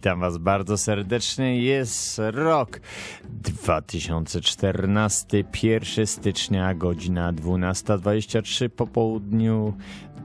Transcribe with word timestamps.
Witam 0.00 0.20
Was 0.20 0.38
bardzo 0.38 0.78
serdecznie. 0.78 1.62
Jest 1.62 2.20
rok 2.32 2.80
2014, 3.24 5.44
1 5.62 6.06
stycznia, 6.06 6.74
godzina 6.74 7.32
12.23 7.32 8.68
po 8.68 8.86
południu. 8.86 9.74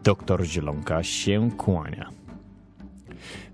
Doktor 0.03 0.45
Zielonka 0.45 1.03
się 1.03 1.51
kłania. 1.57 2.09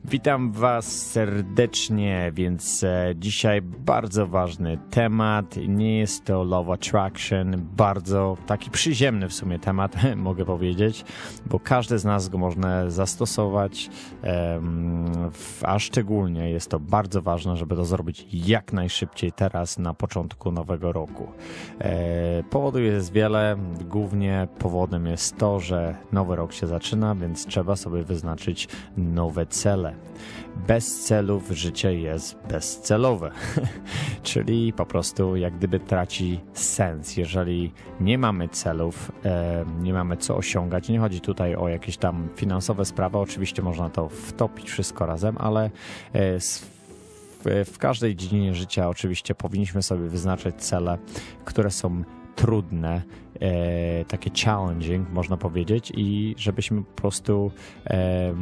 Witam 0.05 0.51
Was 0.51 0.85
serdecznie, 1.11 2.31
więc 2.35 2.83
e, 2.83 3.13
dzisiaj 3.15 3.61
bardzo 3.61 4.27
ważny 4.27 4.77
temat. 4.89 5.55
Nie 5.67 5.97
jest 5.97 6.25
to 6.25 6.43
Love 6.43 6.73
Attraction, 6.73 7.67
bardzo 7.77 8.37
taki 8.47 8.69
przyziemny 8.69 9.27
w 9.29 9.33
sumie 9.33 9.59
temat, 9.59 9.95
mogę 10.15 10.45
powiedzieć, 10.45 11.05
bo 11.45 11.59
każdy 11.59 11.99
z 11.99 12.05
nas 12.05 12.29
go 12.29 12.37
można 12.37 12.89
zastosować, 12.89 13.89
a 15.63 15.79
szczególnie 15.79 16.49
jest 16.49 16.69
to 16.69 16.79
bardzo 16.79 17.21
ważne, 17.21 17.57
żeby 17.57 17.75
to 17.75 17.85
zrobić 17.85 18.27
jak 18.33 18.73
najszybciej 18.73 19.31
teraz 19.31 19.77
na 19.77 19.93
początku 19.93 20.51
nowego 20.51 20.91
roku. 20.91 21.27
E, 21.79 22.43
powodów 22.43 22.81
jest 22.81 23.11
wiele, 23.13 23.55
głównie 23.89 24.47
powodem 24.59 25.07
jest 25.07 25.37
to, 25.37 25.59
że 25.59 25.95
nowy 26.11 26.35
rok 26.35 26.53
się 26.53 26.67
zaczyna, 26.67 27.15
więc 27.15 27.45
trzeba 27.45 27.75
sobie 27.75 28.03
wyznaczyć 28.03 28.67
nowe 28.97 29.45
cele. 29.45 29.90
Bez 30.67 30.99
celów 30.99 31.49
życie 31.49 31.99
jest 31.99 32.35
bezcelowe, 32.49 33.31
czyli 34.23 34.73
po 34.73 34.85
prostu 34.85 35.35
jak 35.35 35.57
gdyby 35.57 35.79
traci 35.79 36.39
sens. 36.53 37.17
Jeżeli 37.17 37.73
nie 38.01 38.17
mamy 38.17 38.49
celów, 38.49 39.11
nie 39.81 39.93
mamy 39.93 40.17
co 40.17 40.37
osiągać, 40.37 40.89
nie 40.89 40.99
chodzi 40.99 41.21
tutaj 41.21 41.55
o 41.55 41.69
jakieś 41.69 41.97
tam 41.97 42.27
finansowe 42.35 42.85
sprawy, 42.85 43.17
oczywiście 43.17 43.61
można 43.61 43.89
to 43.89 44.09
wtopić 44.09 44.69
wszystko 44.69 45.05
razem, 45.05 45.35
ale 45.39 45.69
e, 46.13 46.39
w 47.65 47.77
każdej 47.77 48.15
dziedzinie 48.15 48.53
życia 48.53 48.89
oczywiście 48.89 49.35
powinniśmy 49.35 49.83
sobie 49.83 50.07
wyznaczyć 50.07 50.55
cele, 50.55 50.97
które 51.45 51.71
są 51.71 52.03
trudne, 52.35 53.01
e, 53.39 54.05
takie 54.05 54.31
challenging, 54.45 55.09
można 55.13 55.37
powiedzieć, 55.37 55.91
i 55.95 56.35
żebyśmy 56.37 56.83
po 56.83 57.01
prostu 57.01 57.51
e, 57.85 58.33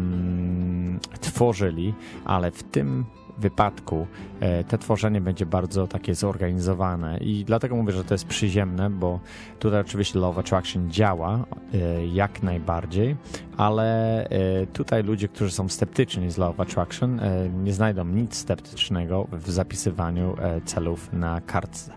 tworzyli, 1.22 1.94
ale 2.26 2.52
w 2.52 2.64
tym 2.64 3.06
wypadku 3.40 4.08
e, 4.40 4.64
te 4.64 4.78
tworzenie 4.78 5.22
będzie 5.22 5.46
bardzo 5.46 5.88
takie 5.88 6.16
zorganizowane 6.16 7.18
i 7.18 7.46
dlatego 7.46 7.76
mówię, 7.76 7.92
że 7.94 8.04
to 8.04 8.14
jest 8.14 8.26
przyziemne, 8.26 8.90
bo 8.90 9.20
tutaj 9.60 9.82
oczywiście 9.82 10.20
Love 10.20 10.40
Attraction 10.40 10.92
działa 10.92 11.46
e, 11.74 12.08
jak 12.08 12.44
najbardziej, 12.44 13.16
ale 13.58 14.24
e, 14.30 14.68
tutaj 14.68 15.04
ludzie, 15.04 15.28
którzy 15.28 15.52
są 15.52 15.70
sceptyczni 15.70 16.32
z 16.32 16.38
Love 16.38 16.64
Attraction 16.64 17.22
nie 17.64 17.74
znajdą 17.74 18.06
nic 18.06 18.36
sceptycznego 18.36 19.28
w 19.32 19.52
zapisywaniu 19.52 20.36
celów 20.66 21.14
na 21.14 21.42
kartce. 21.42 21.94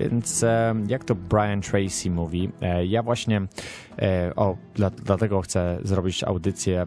Więc 0.00 0.44
jak 0.86 1.04
to 1.04 1.14
Brian 1.14 1.60
Tracy 1.60 2.10
mówi, 2.10 2.50
ja 2.86 3.02
właśnie 3.02 3.42
o, 4.36 4.56
dlatego 5.04 5.40
chcę 5.40 5.78
zrobić 5.82 6.24
audycję 6.24 6.86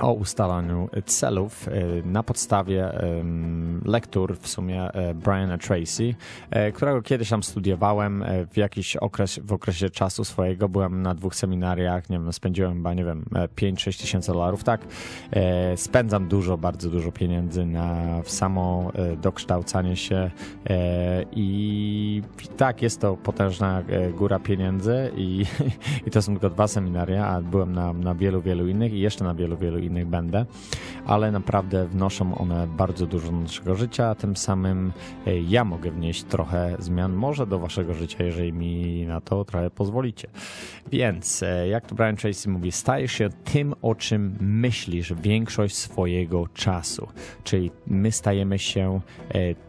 o 0.00 0.12
ustalaniu 0.12 0.88
celów 1.06 1.68
e, 1.68 1.72
na 2.04 2.22
podstawie 2.22 2.92
lektur 3.84 4.36
w 4.38 4.48
sumie 4.48 4.92
e, 4.92 5.14
Briana 5.14 5.58
Tracy, 5.58 6.14
e, 6.50 6.72
którego 6.72 7.02
kiedyś 7.02 7.28
tam 7.28 7.42
studiowałem 7.42 8.24
w 8.52 8.56
jakiś 8.56 8.96
okres, 8.96 9.40
w 9.44 9.52
okresie 9.52 9.90
czasu 9.90 10.24
swojego. 10.24 10.68
Byłem 10.68 11.02
na 11.02 11.14
dwóch 11.14 11.34
seminariach, 11.34 12.10
nie 12.10 12.18
wiem, 12.18 12.32
spędziłem 12.32 12.74
chyba, 12.74 12.94
nie 12.94 13.04
wiem, 13.04 13.24
5-6 13.56 14.00
tysięcy 14.00 14.32
dolarów, 14.32 14.64
tak. 14.64 14.80
Spędzam 15.76 16.28
dużo, 16.28 16.58
bardzo 16.58 16.90
dużo 16.90 17.12
pieniędzy 17.12 17.66
na 17.66 18.20
samo 18.24 18.92
dokształcanie 19.22 19.96
się 19.96 20.30
i 21.32 22.22
tak, 22.56 22.82
jest 22.82 23.00
to 23.00 23.16
potężna 23.16 23.82
góra 24.14 24.38
pieniędzy 24.38 25.12
i, 25.16 25.44
i 26.06 26.10
to 26.10 26.22
są 26.22 26.32
tylko 26.32 26.50
dwa 26.50 26.68
seminaria, 26.68 27.26
a 27.26 27.40
byłem 27.40 27.72
na, 27.72 27.92
na 27.92 28.14
wielu, 28.14 28.42
wielu 28.42 28.68
innych 28.68 28.92
i 28.92 29.00
jeszcze 29.00 29.24
na 29.24 29.34
wielu, 29.34 29.56
wielu 29.56 29.78
innych 29.78 29.87
innych 29.88 30.06
będę, 30.06 30.46
ale 31.06 31.32
naprawdę 31.32 31.86
wnoszą 31.86 32.38
one 32.38 32.66
bardzo 32.66 33.06
dużo 33.06 33.30
do 33.30 33.36
naszego 33.36 33.74
życia, 33.74 34.14
tym 34.14 34.36
samym 34.36 34.92
e, 35.26 35.40
ja 35.40 35.64
mogę 35.64 35.90
wnieść 35.90 36.24
trochę 36.24 36.76
zmian 36.78 37.12
może 37.12 37.46
do 37.46 37.58
waszego 37.58 37.94
życia, 37.94 38.24
jeżeli 38.24 38.52
mi 38.52 39.06
na 39.06 39.20
to 39.20 39.44
trochę 39.44 39.70
pozwolicie. 39.70 40.28
Więc, 40.92 41.42
e, 41.42 41.68
jak 41.68 41.86
to 41.86 41.94
Brian 41.94 42.16
Tracy 42.16 42.48
mówi, 42.48 42.72
stajesz 42.72 43.12
się 43.12 43.28
tym, 43.44 43.74
o 43.82 43.94
czym 43.94 44.36
myślisz 44.40 45.12
większość 45.14 45.76
swojego 45.76 46.46
czasu. 46.46 47.08
Czyli 47.44 47.70
my 47.86 48.12
stajemy 48.12 48.58
się 48.58 49.00
e, 49.34 49.67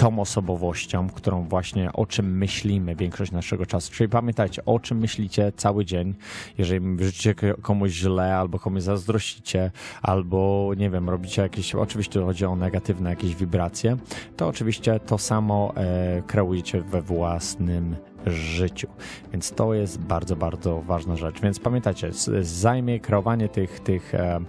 tą 0.00 0.18
osobowością, 0.18 1.10
którą 1.10 1.48
właśnie 1.48 1.92
o 1.92 2.06
czym 2.06 2.38
myślimy 2.38 2.96
większość 2.96 3.32
naszego 3.32 3.66
czasu. 3.66 3.92
Czyli 3.92 4.08
pamiętajcie, 4.08 4.64
o 4.64 4.78
czym 4.78 4.98
myślicie 4.98 5.52
cały 5.56 5.84
dzień. 5.84 6.14
Jeżeli 6.58 7.04
życzycie 7.04 7.34
komuś 7.62 7.90
źle, 7.90 8.36
albo 8.36 8.58
komuś 8.58 8.82
zazdrościcie, 8.82 9.70
albo 10.02 10.70
nie 10.76 10.90
wiem, 10.90 11.10
robicie 11.10 11.42
jakieś, 11.42 11.74
oczywiście 11.74 12.20
chodzi 12.20 12.44
o 12.44 12.56
negatywne 12.56 13.10
jakieś 13.10 13.34
wibracje, 13.34 13.96
to 14.36 14.48
oczywiście 14.48 15.00
to 15.00 15.18
samo 15.18 15.72
e, 15.76 16.22
kreujecie 16.26 16.82
we 16.82 17.02
własnym 17.02 17.96
życiu. 18.26 18.88
Więc 19.32 19.50
to 19.50 19.74
jest 19.74 19.98
bardzo, 19.98 20.36
bardzo 20.36 20.82
ważna 20.82 21.16
rzecz. 21.16 21.40
Więc 21.40 21.58
pamiętajcie, 21.58 22.10
zajmie 22.40 23.00
kreowanie 23.00 23.48
tych, 23.48 23.80
tych 23.80 24.14
e, 24.14 24.40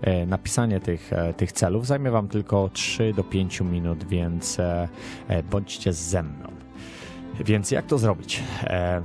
e, 0.00 0.26
napisanie 0.26 0.80
tych, 0.80 1.12
e, 1.12 1.34
tych 1.34 1.52
celów 1.52 1.86
zajmie 1.86 2.10
Wam 2.10 2.28
tylko 2.28 2.68
3 2.68 3.12
do 3.16 3.24
5 3.24 3.60
minut, 3.60 4.04
więc 4.04 4.58
bądźcie 5.50 5.92
ze 5.92 6.22
mną. 6.22 6.48
Więc 7.44 7.70
jak 7.70 7.86
to 7.86 7.98
zrobić? 7.98 8.42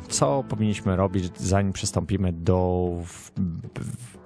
Co 0.10 0.44
powinniśmy 0.50 0.96
robić, 0.96 1.38
zanim 1.38 1.74
przystąpimy 1.74 2.34
do 2.34 2.90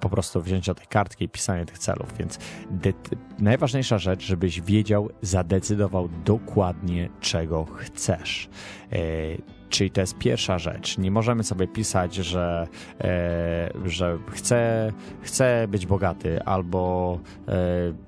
po 0.00 0.08
prostu 0.08 0.42
wzięcia 0.42 0.74
tej 0.74 0.86
kartki 0.86 1.24
i 1.24 1.28
pisania 1.28 1.64
tych 1.64 1.78
celów? 1.78 2.18
Więc 2.18 2.38
najważniejsza 3.38 3.98
rzecz, 3.98 4.22
żebyś 4.22 4.60
wiedział, 4.60 5.10
zadecydował 5.22 6.08
dokładnie, 6.24 7.08
czego 7.20 7.64
chcesz 7.64 8.48
Czyli 9.68 9.90
to 9.90 10.00
jest 10.00 10.18
pierwsza 10.18 10.58
rzecz. 10.58 10.98
Nie 10.98 11.10
możemy 11.10 11.44
sobie 11.44 11.68
pisać, 11.68 12.14
że, 12.14 12.66
e, 13.00 13.70
że 13.84 14.18
chcę, 14.30 14.92
chcę 15.22 15.68
być 15.68 15.86
bogaty, 15.86 16.42
albo 16.42 17.18
e, 17.48 17.52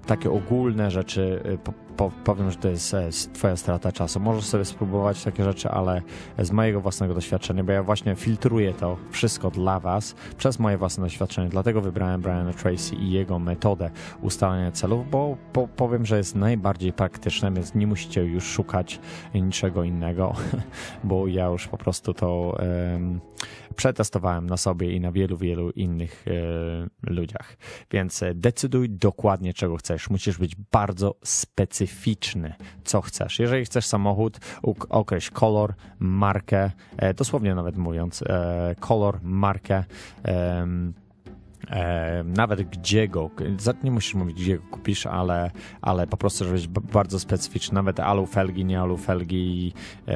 takie 0.07 0.31
ogólne 0.31 0.91
rzeczy. 0.91 1.43
E, 1.45 1.88
powiem, 2.25 2.51
że 2.51 2.57
to 2.57 2.69
jest 2.69 2.95
e, 2.95 3.11
Twoja 3.33 3.57
strata 3.57 3.93
czasu. 3.93 4.21
Możesz 4.21 4.45
sobie 4.45 4.65
spróbować 4.65 5.25
takie 5.25 5.45
rzeczy, 5.45 5.69
ale 5.69 6.03
z 6.39 6.51
mojego 6.51 6.81
własnego 6.81 7.15
doświadczenia, 7.15 7.65
bo 7.65 7.73
ja 7.73 7.83
właśnie 7.83 8.15
filtruję 8.15 8.75
to 8.75 8.97
wszystko 9.11 9.51
dla 9.51 9.81
Was 9.81 10.15
przez 10.37 10.59
moje 10.59 10.79
własne 10.79 11.05
doświadczenie. 11.05 11.49
Dlatego 11.49 11.81
wybrałem 11.81 12.21
Briana 12.21 12.53
Tracy 12.53 12.95
i 12.95 13.11
jego 13.11 13.39
metodę 13.39 13.91
ustalania 14.21 14.73
celów, 14.73 15.11
bo 15.11 15.37
po, 15.53 15.69
powiem, 15.69 16.07
że 16.07 16.17
jest 16.17 16.35
najbardziej 16.35 16.93
praktyczne, 16.93 17.53
więc 17.53 17.75
nie 17.75 17.87
musicie 17.87 18.25
już 18.25 18.45
szukać 18.45 19.01
niczego 19.35 19.85
innego, 19.85 20.35
bo 21.05 21.27
ja 21.27 21.47
już 21.47 21.69
po 21.69 21.79
prostu 21.79 22.15
to 22.15 22.59
przetestowałem 23.79 24.47
na 24.47 24.57
sobie 24.57 24.93
i 24.93 25.01
na 25.01 25.13
wielu, 25.13 25.37
wielu 25.37 25.71
innych 25.71 26.25
e, 26.27 27.11
ludziach. 27.11 27.57
Więc 27.91 28.23
e, 28.23 28.35
decyduj 28.35 28.91
dokładnie, 28.91 29.55
czego 29.55 29.77
chcesz. 29.77 30.11
Musisz 30.11 30.39
być 30.39 30.57
bardzo 30.57 31.15
specyficzny, 31.25 31.88
co 32.85 33.01
chcesz. 33.01 33.39
Jeżeli 33.39 33.65
chcesz 33.65 33.87
samochód, 33.87 34.39
określ 34.89 35.33
kolor, 35.33 35.75
markę, 35.99 36.71
e, 36.97 37.15
dosłownie 37.15 37.55
nawet 37.55 37.77
mówiąc, 37.77 38.23
e, 38.23 38.75
kolor, 38.81 39.19
markę, 39.23 39.85
E, 41.71 42.25
nawet 42.27 42.63
gdzie 42.63 43.09
go, 43.09 43.31
nie 43.83 43.91
musisz 43.91 44.15
mówić 44.15 44.43
gdzie 44.43 44.59
go 44.59 44.65
kupisz, 44.71 45.07
ale, 45.07 45.51
ale 45.83 46.07
po 46.07 46.17
prostu 46.17 46.45
żebyś 46.45 46.69
bardzo 46.69 47.21
specyficzny, 47.21 47.75
nawet 47.75 48.01
alufelgi, 48.01 48.65
nie 48.65 48.81
alufelgi, 48.81 49.73
e, 50.09 50.15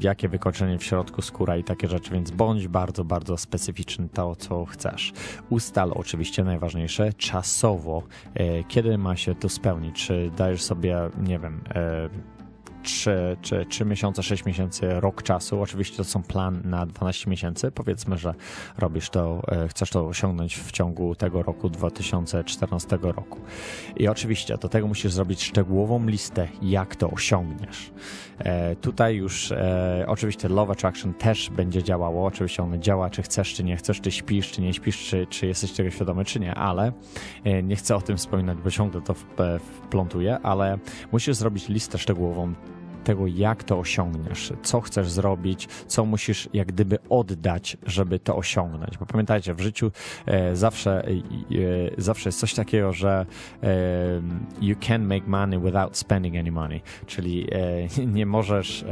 jakie 0.00 0.28
wykończenie 0.28 0.78
w 0.78 0.84
środku 0.84 1.22
skóra 1.22 1.56
i 1.56 1.64
takie 1.64 1.88
rzeczy, 1.88 2.10
więc 2.10 2.30
bądź 2.30 2.68
bardzo, 2.68 3.04
bardzo 3.04 3.36
specyficzny 3.36 4.08
to, 4.08 4.36
co 4.36 4.64
chcesz. 4.64 5.12
Ustal 5.50 5.92
oczywiście 5.94 6.44
najważniejsze 6.44 7.12
czasowo, 7.12 8.02
e, 8.34 8.64
kiedy 8.64 8.98
ma 8.98 9.16
się 9.16 9.34
to 9.34 9.48
spełnić, 9.48 10.06
czy 10.06 10.30
dajesz 10.36 10.62
sobie, 10.62 10.96
nie 11.22 11.38
wiem, 11.38 11.60
3, 12.82 13.36
czy 13.42 13.66
3 13.66 13.84
miesiące, 13.84 14.22
6 14.22 14.44
miesięcy, 14.44 15.00
rok 15.00 15.22
czasu. 15.22 15.62
Oczywiście 15.62 15.96
to 15.96 16.04
są 16.04 16.22
plan 16.22 16.62
na 16.64 16.86
12 16.86 17.30
miesięcy. 17.30 17.70
Powiedzmy, 17.70 18.18
że 18.18 18.34
robisz 18.78 19.10
to, 19.10 19.42
e, 19.48 19.68
chcesz 19.68 19.90
to 19.90 20.06
osiągnąć 20.06 20.56
w 20.56 20.72
ciągu 20.72 21.14
tego 21.14 21.42
roku 21.42 21.68
2014 21.70 23.12
roku. 23.12 23.40
I 23.96 24.08
oczywiście 24.08 24.58
do 24.58 24.68
tego 24.68 24.86
musisz 24.86 25.12
zrobić 25.12 25.42
szczegółową 25.42 26.06
listę, 26.06 26.48
jak 26.62 26.96
to 26.96 27.10
osiągniesz. 27.10 27.92
E, 28.38 28.76
tutaj 28.76 29.16
już 29.16 29.52
e, 29.52 30.04
oczywiście 30.08 30.48
Love 30.48 30.72
Attraction 30.72 31.14
też 31.14 31.50
będzie 31.50 31.82
działało. 31.82 32.26
Oczywiście 32.26 32.62
ono 32.62 32.78
działa, 32.78 33.10
czy 33.10 33.22
chcesz, 33.22 33.54
czy 33.54 33.64
nie 33.64 33.76
chcesz, 33.76 34.00
czy 34.00 34.10
śpisz, 34.10 34.50
czy 34.50 34.62
nie 34.62 34.74
śpisz, 34.74 34.98
czy, 34.98 35.26
czy 35.26 35.46
jesteś 35.46 35.72
tego 35.72 35.90
świadomy, 35.90 36.24
czy 36.24 36.40
nie, 36.40 36.54
ale 36.54 36.92
nie 37.62 37.76
chcę 37.76 37.96
o 37.96 38.00
tym 38.00 38.16
wspominać, 38.16 38.58
bo 38.58 38.70
ciągle 38.70 39.00
to 39.00 39.14
wplątuję, 39.82 40.38
ale 40.42 40.78
musisz 41.12 41.36
zrobić 41.36 41.68
listę 41.68 41.98
szczegółową 41.98 42.54
tego, 43.04 43.26
jak 43.26 43.64
to 43.64 43.78
osiągniesz, 43.78 44.52
co 44.62 44.80
chcesz 44.80 45.10
zrobić, 45.10 45.68
co 45.86 46.04
musisz 46.04 46.48
jak 46.52 46.68
gdyby 46.68 46.98
oddać, 47.08 47.76
żeby 47.86 48.18
to 48.18 48.36
osiągnąć. 48.36 48.98
Bo 48.98 49.06
pamiętajcie, 49.06 49.54
w 49.54 49.60
życiu 49.60 49.90
e, 50.26 50.56
zawsze, 50.56 51.04
e, 51.04 51.10
e 51.10 51.14
zawsze 51.98 52.28
jest 52.28 52.38
coś 52.40 52.54
takiego, 52.54 52.92
że 52.92 53.26
e, 53.62 53.68
you 54.60 54.76
can 54.80 55.06
make 55.06 55.26
money 55.26 55.58
without 55.58 55.96
spending 55.96 56.36
any 56.36 56.52
money, 56.52 56.80
czyli 57.06 57.46
e, 57.98 58.06
nie 58.16 58.26
możesz 58.26 58.84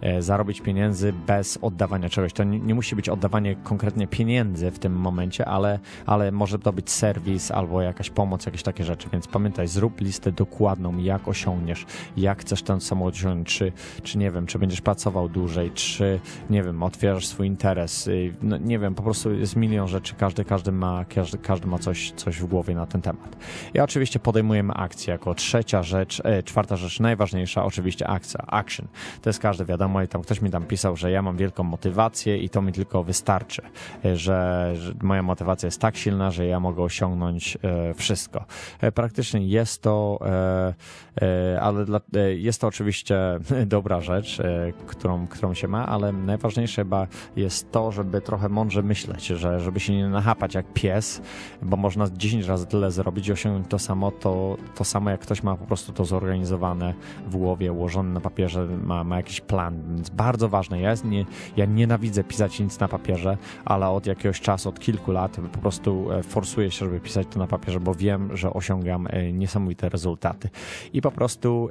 e, 0.00 0.22
zarobić 0.22 0.60
pieniędzy 0.60 1.12
bez 1.26 1.58
oddawania 1.62 2.08
czegoś. 2.08 2.32
To 2.32 2.44
nie, 2.44 2.60
nie, 2.60 2.74
musi 2.74 2.96
być 2.96 3.08
oddawanie 3.08 3.56
konkretnie 3.56 4.06
pieniędzy 4.06 4.70
w 4.70 4.78
tym 4.78 4.92
momencie, 4.92 5.44
ale, 5.44 5.78
ale 6.06 6.32
może 6.32 6.58
to 6.58 6.72
być 6.72 6.90
serwis 6.90 7.50
albo 7.50 7.82
jakaś 7.82 8.10
pomoc, 8.10 8.46
jakieś 8.46 8.62
takie 8.62 8.84
rzeczy. 8.84 9.08
Więc 9.12 9.26
pamiętaj, 9.28 9.68
zrób 9.68 10.00
listę 10.00 10.32
dokładną, 10.32 10.98
jak 10.98 11.28
osiągniesz, 11.28 11.86
jak 12.16 12.40
chcesz 12.40 12.62
ten 12.62 12.80
samochód 12.80 13.14
osiągnąć 13.14 13.31
czy, 13.44 13.72
czy 14.02 14.18
nie 14.18 14.30
wiem, 14.30 14.46
czy 14.46 14.58
będziesz 14.58 14.80
pracował 14.80 15.28
dłużej, 15.28 15.70
czy 15.70 16.20
nie 16.50 16.62
wiem, 16.62 16.82
otwierasz 16.82 17.26
swój 17.26 17.46
interes. 17.46 18.06
Y, 18.06 18.34
no, 18.42 18.56
nie 18.56 18.78
wiem, 18.78 18.94
po 18.94 19.02
prostu 19.02 19.34
jest 19.34 19.56
milion 19.56 19.88
rzeczy, 19.88 20.14
każdy, 20.14 20.44
każdy 20.44 20.72
ma, 20.72 21.04
każdy, 21.04 21.38
każdy 21.38 21.66
ma 21.66 21.78
coś, 21.78 22.12
coś 22.16 22.38
w 22.38 22.46
głowie 22.46 22.74
na 22.74 22.86
ten 22.86 23.02
temat. 23.02 23.36
I 23.74 23.80
oczywiście 23.80 24.18
podejmujemy 24.18 24.74
akcję 24.74 25.12
jako 25.12 25.34
trzecia 25.34 25.82
rzecz, 25.82 26.22
e, 26.24 26.42
czwarta 26.42 26.76
rzecz, 26.76 27.00
najważniejsza, 27.00 27.64
oczywiście 27.64 28.06
akcja, 28.08 28.40
action. 28.46 28.86
To 29.22 29.30
jest 29.30 29.40
każdy, 29.40 29.64
wiadomo, 29.64 30.02
i 30.02 30.08
tam 30.08 30.22
ktoś 30.22 30.40
mi 30.40 30.50
tam 30.50 30.64
pisał, 30.64 30.96
że 30.96 31.10
ja 31.10 31.22
mam 31.22 31.36
wielką 31.36 31.62
motywację 31.62 32.38
i 32.38 32.48
to 32.48 32.62
mi 32.62 32.72
tylko 32.72 33.04
wystarczy, 33.04 33.62
e, 34.04 34.16
że, 34.16 34.72
że 34.76 34.92
moja 35.02 35.22
motywacja 35.22 35.66
jest 35.66 35.80
tak 35.80 35.96
silna, 35.96 36.30
że 36.30 36.46
ja 36.46 36.60
mogę 36.60 36.82
osiągnąć 36.82 37.58
e, 37.62 37.94
wszystko. 37.94 38.44
E, 38.80 38.92
praktycznie 38.92 39.46
jest 39.46 39.82
to, 39.82 40.18
e, 40.26 40.74
e, 41.22 41.60
ale 41.60 41.84
dla, 41.84 42.00
jest 42.36 42.60
to 42.60 42.66
oczywiście 42.66 43.18
dobra 43.66 44.00
rzecz, 44.00 44.40
e, 44.40 44.72
którą, 44.86 45.26
którą 45.26 45.54
się 45.54 45.68
ma, 45.68 45.86
ale 45.86 46.12
najważniejsze 46.12 46.82
chyba 46.82 47.06
jest 47.36 47.72
to, 47.72 47.92
żeby 47.92 48.20
trochę 48.20 48.48
mądrze 48.48 48.82
myśleć, 48.82 49.26
że 49.26 49.60
żeby 49.60 49.80
się 49.80 49.92
nie 49.92 50.08
nachapać 50.08 50.54
jak 50.54 50.72
pies, 50.72 51.22
bo 51.62 51.76
można 51.76 52.06
10 52.12 52.46
razy 52.46 52.66
tyle 52.66 52.90
zrobić 52.90 53.28
i 53.28 53.32
osiągnąć 53.32 53.66
to 53.68 53.78
samo, 53.78 54.10
to, 54.10 54.56
to 54.74 54.84
samo 54.84 55.10
jak 55.10 55.20
ktoś 55.20 55.42
ma 55.42 55.56
po 55.56 55.66
prostu 55.66 55.92
to 55.92 56.04
zorganizowane 56.04 56.94
w 57.26 57.36
głowie, 57.36 57.72
ułożone 57.72 58.12
na 58.12 58.20
papierze, 58.20 58.66
ma, 58.84 59.04
ma 59.04 59.16
jakiś 59.16 59.40
plan, 59.40 59.82
więc 59.96 60.10
bardzo 60.10 60.48
ważne 60.48 60.80
jest, 60.80 61.04
nie, 61.04 61.24
ja 61.56 61.64
nienawidzę 61.64 62.24
pisać 62.24 62.60
nic 62.60 62.80
na 62.80 62.88
papierze, 62.88 63.36
ale 63.64 63.88
od 63.88 64.06
jakiegoś 64.06 64.40
czasu, 64.40 64.68
od 64.68 64.80
kilku 64.80 65.12
lat 65.12 65.36
po 65.52 65.58
prostu 65.58 66.12
e, 66.12 66.22
forsuję 66.22 66.70
się, 66.70 66.86
żeby 66.86 67.00
pisać 67.00 67.26
to 67.30 67.38
na 67.38 67.46
papierze, 67.46 67.80
bo 67.80 67.94
wiem, 67.94 68.36
że 68.36 68.52
osiągam 68.52 69.06
e, 69.10 69.32
niesamowite 69.32 69.88
rezultaty. 69.88 70.50
I 70.92 71.02
po 71.02 71.10
prostu 71.10 71.70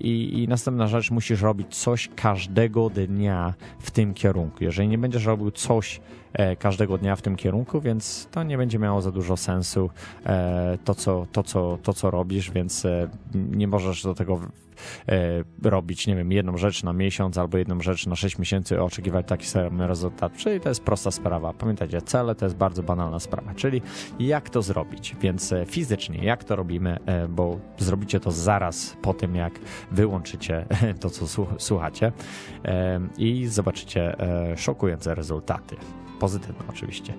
i, 0.00 0.42
i 0.42 0.48
następna 0.48 0.85
rzecz, 0.86 1.10
musisz 1.10 1.42
robić 1.42 1.76
coś 1.76 2.10
każdego 2.16 2.90
dnia 2.90 3.54
w 3.78 3.90
tym 3.90 4.14
kierunku. 4.14 4.64
Jeżeli 4.64 4.88
nie 4.88 4.98
będziesz 4.98 5.24
robił 5.24 5.50
coś 5.50 6.00
e, 6.32 6.56
każdego 6.56 6.98
dnia 6.98 7.16
w 7.16 7.22
tym 7.22 7.36
kierunku, 7.36 7.80
więc 7.80 8.28
to 8.30 8.42
nie 8.42 8.56
będzie 8.56 8.78
miało 8.78 9.02
za 9.02 9.12
dużo 9.12 9.36
sensu 9.36 9.90
e, 10.26 10.78
to, 10.84 10.94
co, 10.94 11.26
to, 11.32 11.42
co, 11.42 11.78
to, 11.82 11.92
co 11.92 12.10
robisz, 12.10 12.50
więc 12.50 12.84
e, 12.84 13.08
nie 13.34 13.68
możesz 13.68 14.02
do 14.02 14.14
tego 14.14 14.40
robić, 15.62 16.06
nie 16.06 16.16
wiem, 16.16 16.32
jedną 16.32 16.56
rzecz 16.56 16.82
na 16.82 16.92
miesiąc 16.92 17.38
albo 17.38 17.58
jedną 17.58 17.80
rzecz 17.80 18.06
na 18.06 18.16
6 18.16 18.38
miesięcy 18.38 18.82
oczekiwać 18.82 19.26
taki 19.28 19.46
sam 19.46 19.82
rezultat. 19.82 20.36
Czyli 20.36 20.60
to 20.60 20.68
jest 20.68 20.82
prosta 20.82 21.10
sprawa. 21.10 21.52
Pamiętajcie, 21.52 22.02
cele 22.02 22.34
to 22.34 22.46
jest 22.46 22.56
bardzo 22.56 22.82
banalna 22.82 23.20
sprawa, 23.20 23.54
czyli 23.54 23.82
jak 24.18 24.50
to 24.50 24.62
zrobić. 24.62 25.16
Więc 25.20 25.52
e, 25.52 25.66
fizycznie, 25.66 26.24
jak 26.24 26.44
to 26.44 26.56
robimy, 26.56 26.98
e, 27.06 27.28
bo 27.28 27.58
zrobicie 27.78 28.20
to 28.20 28.30
zaraz 28.30 28.96
po 29.02 29.14
tym, 29.14 29.34
jak 29.34 29.52
wyłączycie 29.90 30.66
to, 31.00 31.10
co 31.10 31.46
słuchacie 31.58 32.12
i 33.18 33.46
zobaczycie 33.46 34.16
szokujące 34.56 35.14
rezultaty. 35.14 35.76
Pozytywne 36.20 36.64
oczywiście. 36.68 37.14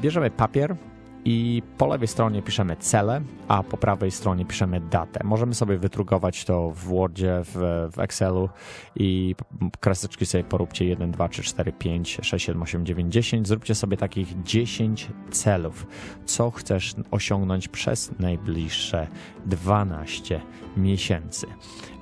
Bierzemy 0.00 0.30
papier, 0.30 0.76
i 1.24 1.62
po 1.78 1.86
lewej 1.86 2.08
stronie 2.08 2.42
piszemy 2.42 2.76
cele, 2.76 3.20
a 3.48 3.62
po 3.62 3.76
prawej 3.76 4.10
stronie 4.10 4.44
piszemy 4.44 4.80
datę. 4.80 5.20
Możemy 5.24 5.54
sobie 5.54 5.78
wytrugować 5.78 6.44
to 6.44 6.70
w 6.70 6.84
Wordzie, 6.84 7.40
w, 7.44 7.88
w 7.92 7.98
Excelu 7.98 8.48
i 8.96 9.34
kreseczki 9.80 10.26
sobie 10.26 10.44
poróbcie 10.44 10.84
1, 10.84 11.10
2, 11.10 11.28
3, 11.28 11.42
4, 11.42 11.72
5, 11.72 12.18
6, 12.22 12.44
7, 12.44 12.62
8, 12.62 12.86
9, 12.86 13.12
10. 13.12 13.48
Zróbcie 13.48 13.74
sobie 13.74 13.96
takich 13.96 14.42
10 14.42 15.08
celów, 15.30 15.86
co 16.24 16.50
chcesz 16.50 16.94
osiągnąć 17.10 17.68
przez 17.68 18.18
najbliższe 18.18 19.06
12 19.46 20.40
miesięcy. 20.76 21.46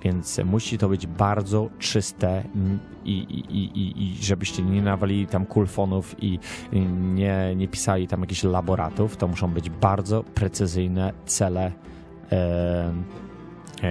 Więc 0.06 0.40
musi 0.44 0.78
to 0.78 0.88
być 0.88 1.06
bardzo 1.06 1.70
czyste 1.78 2.42
i, 3.04 3.18
i, 3.18 3.58
i, 3.58 4.02
i 4.02 4.24
żebyście 4.24 4.62
nie 4.62 4.82
nawalili 4.82 5.26
tam 5.26 5.46
kulfonów 5.46 6.22
i 6.22 6.38
nie, 7.14 7.54
nie 7.56 7.68
pisali 7.68 8.06
tam 8.08 8.20
jakichś 8.20 8.42
laboratów. 8.42 9.16
To 9.16 9.28
muszą 9.28 9.48
być 9.48 9.70
bardzo 9.70 10.22
precyzyjne 10.22 11.12
cele. 11.24 11.72
E, 12.32 12.92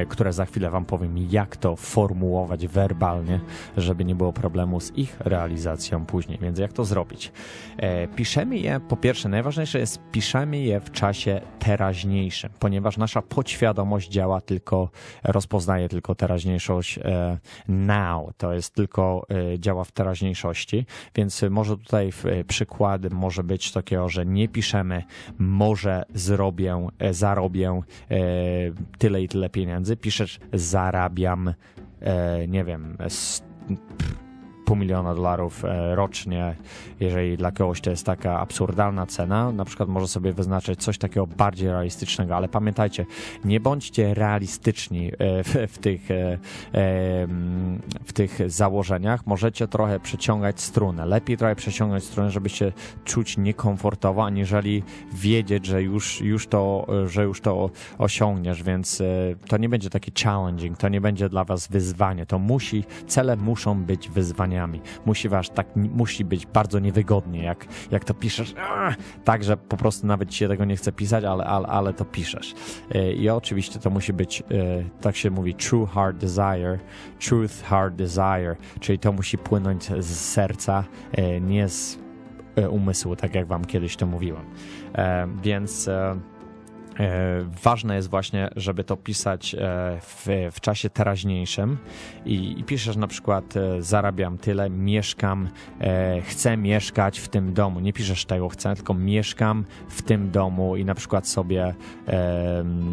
które 0.10 0.34
za 0.34 0.46
chwilę 0.46 0.70
Wam 0.70 0.86
powiem, 0.86 1.18
jak 1.30 1.58
to 1.58 1.76
formułować 1.76 2.68
werbalnie, 2.68 3.40
żeby 3.78 4.06
nie 4.06 4.16
było 4.16 4.34
problemu 4.34 4.80
z 4.80 4.92
ich 4.98 5.18
realizacją 5.20 6.06
później. 6.06 6.38
Więc 6.42 6.60
jak 6.60 6.74
to 6.74 6.86
zrobić? 6.86 7.32
E, 7.78 8.08
piszemy 8.08 8.58
je, 8.58 8.80
po 8.80 8.98
pierwsze, 8.98 9.30
najważniejsze 9.30 9.80
jest, 9.80 10.00
piszemy 10.12 10.58
je 10.58 10.80
w 10.80 10.92
czasie 10.92 11.42
teraźniejszym, 11.60 12.50
ponieważ 12.60 12.98
nasza 12.98 13.22
podświadomość 13.22 14.10
działa 14.10 14.42
tylko, 14.42 14.90
rozpoznaje 15.24 15.90
tylko 15.90 16.16
teraźniejszość 16.16 16.98
e, 16.98 17.38
now, 17.68 18.30
to 18.38 18.54
jest 18.54 18.76
tylko 18.76 19.28
działa 19.60 19.84
w 19.84 19.92
teraźniejszości, 19.92 20.86
więc 21.16 21.42
może 21.50 21.78
tutaj 21.78 22.12
przykład 22.48 23.14
może 23.14 23.44
być 23.44 23.72
takiego, 23.72 24.10
że 24.10 24.26
nie 24.26 24.48
piszemy 24.48 25.04
może 25.38 26.04
zrobię, 26.14 26.88
zarobię 27.12 27.82
tyle 28.98 29.24
i 29.24 29.28
tyle 29.28 29.50
pieniędzy, 29.50 29.75
pieniędzy, 29.76 29.98
piszesz 29.98 30.40
zarabiam, 30.54 31.54
e, 32.00 32.48
nie 32.48 32.64
wiem, 32.64 32.98
pół 34.66 34.76
miliona 34.76 35.16
dolarów 35.16 35.66
e, 35.66 35.96
rocznie, 35.96 36.56
jeżeli 37.00 37.38
dla 37.38 37.52
kogoś 37.52 37.82
to 37.82 37.90
jest 37.90 38.06
taka 38.06 38.40
absurdalna 38.40 39.06
cena, 39.06 39.52
na 39.52 39.66
przykład 39.66 39.90
może 39.90 40.08
sobie 40.08 40.34
wyznaczyć 40.34 40.84
coś 40.84 40.98
takiego 40.98 41.28
bardziej 41.28 41.70
realistycznego, 41.70 42.36
ale 42.36 42.48
pamiętajcie, 42.48 43.06
nie 43.46 43.60
bądźcie 43.60 44.14
realistyczni 44.14 45.08
e, 45.08 45.44
w, 45.44 45.72
w 45.74 45.78
tych, 45.78 46.12
e, 46.12 46.38
w 48.06 48.14
tych 48.14 48.52
założeniach, 48.52 49.28
możecie 49.28 49.68
trochę 49.68 50.00
przeciągać 50.00 50.62
strunę. 50.62 51.06
Lepiej 51.06 51.38
trochę 51.38 51.56
przeciągać 51.56 52.04
strunę, 52.04 52.32
żeby 52.32 52.50
się 52.50 52.72
czuć 53.06 53.38
niekomfortowo, 53.38 54.26
aniżeli 54.26 54.84
wiedzieć, 55.14 55.66
że 55.66 55.84
już, 55.84 56.22
już, 56.22 56.48
to, 56.48 56.88
że 57.06 57.24
już 57.24 57.42
to 57.42 57.70
osiągniesz, 57.98 58.64
więc 58.64 59.02
to 59.48 59.58
nie 59.58 59.70
będzie 59.70 59.90
taki 59.90 60.12
challenging, 60.24 60.78
to 60.78 60.90
nie 60.90 61.02
będzie 61.02 61.30
dla 61.30 61.44
was 61.44 61.68
wyzwanie, 61.68 62.26
to 62.26 62.40
musi, 62.40 62.84
cele 63.08 63.36
muszą 63.36 63.84
być 63.84 64.10
Musi 65.06 65.30
wasz 65.30 65.50
tak, 65.50 65.68
musi 65.76 66.26
być 66.26 66.46
bardzo 66.46 66.80
niewygodnie, 66.80 67.44
jak, 67.44 67.66
jak 67.92 68.04
to 68.04 68.14
piszesz. 68.14 68.54
Tak, 69.24 69.44
że 69.44 69.58
po 69.58 69.78
prostu 69.78 70.08
nawet 70.08 70.30
ci 70.30 70.38
się 70.38 70.48
tego 70.48 70.66
nie 70.66 70.76
chce 70.76 70.92
pisać, 70.92 71.24
ale, 71.24 71.44
ale, 71.44 71.68
ale 71.68 71.94
to 71.94 72.06
piszesz. 72.06 72.54
E, 72.92 73.14
I 73.14 73.30
oczywiście 73.30 73.80
to 73.80 73.90
musi 73.90 74.14
być, 74.14 74.42
e, 74.42 74.44
tak 75.02 75.16
się 75.16 75.32
mówi, 75.32 75.54
true 75.54 75.88
heart 75.88 76.18
desire, 76.18 76.80
truth 77.20 77.64
heart 77.64 77.96
desire, 77.96 78.56
czyli 78.80 79.00
to 79.00 79.12
musi 79.12 79.38
płynąć 79.38 79.84
z 79.84 80.20
serca, 80.20 80.84
e, 81.12 81.42
nie 81.42 81.70
z 81.70 82.00
umysłu, 82.70 83.16
tak 83.16 83.36
jak 83.36 83.48
wam 83.48 83.66
kiedyś 83.66 83.96
to 83.96 84.06
mówiłem. 84.06 84.46
Więc 85.44 85.90
ważne 87.64 87.96
jest 87.96 88.10
właśnie, 88.10 88.50
żeby 88.56 88.84
to 88.84 88.98
pisać 88.98 89.56
e, 89.56 89.58
w, 90.02 90.28
w 90.52 90.62
czasie 90.62 90.90
teraźniejszym 90.90 91.78
i, 92.26 92.60
i, 92.60 92.64
piszesz 92.64 92.96
na 92.96 93.08
przykład 93.08 93.58
e, 93.58 93.82
zarabiam 93.82 94.38
tyle, 94.38 94.70
mieszkam, 94.70 95.50
chcę 96.24 96.58
mieszkać 96.58 97.20
w 97.20 97.28
tym 97.28 97.54
domu. 97.54 97.80
Nie 97.80 97.94
piszesz 97.94 98.26
tego 98.26 98.50
chcę, 98.50 98.76
tylko 98.76 98.94
mieszkam 98.94 99.66
w 99.88 100.02
tym 100.02 100.32
domu 100.32 100.76
i 100.76 100.86
na 100.86 100.96
przykład 100.96 101.28
sobie 101.28 101.76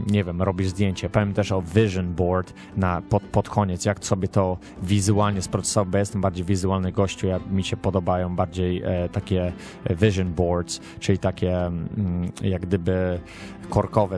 nie 0.07 0.25
wiem, 0.25 0.43
robisz 0.43 0.69
zdjęcie. 0.69 1.11
Powiem 1.11 1.35
też 1.35 1.53
o 1.53 1.63
vision 1.63 2.15
board 2.15 2.55
na, 2.77 3.03
pod, 3.03 3.23
pod 3.23 3.49
koniec, 3.49 3.85
jak 3.85 4.05
sobie 4.05 4.29
to 4.29 4.59
wizualnie 4.83 5.43
sprocesować, 5.43 5.93
bo 5.93 5.99
jestem 5.99 6.21
bardziej 6.21 6.45
wizualny 6.45 6.93
gościu, 6.93 7.27
ja, 7.27 7.41
mi 7.51 7.65
się 7.65 7.77
podobają 7.77 8.37
bardziej 8.37 8.83
takie 9.13 9.53
vision 9.91 10.35
boards, 10.35 10.81
czyli 11.01 11.19
takie 11.19 11.67
mm, 11.67 12.33
jak 12.43 12.63
gdyby 12.63 13.21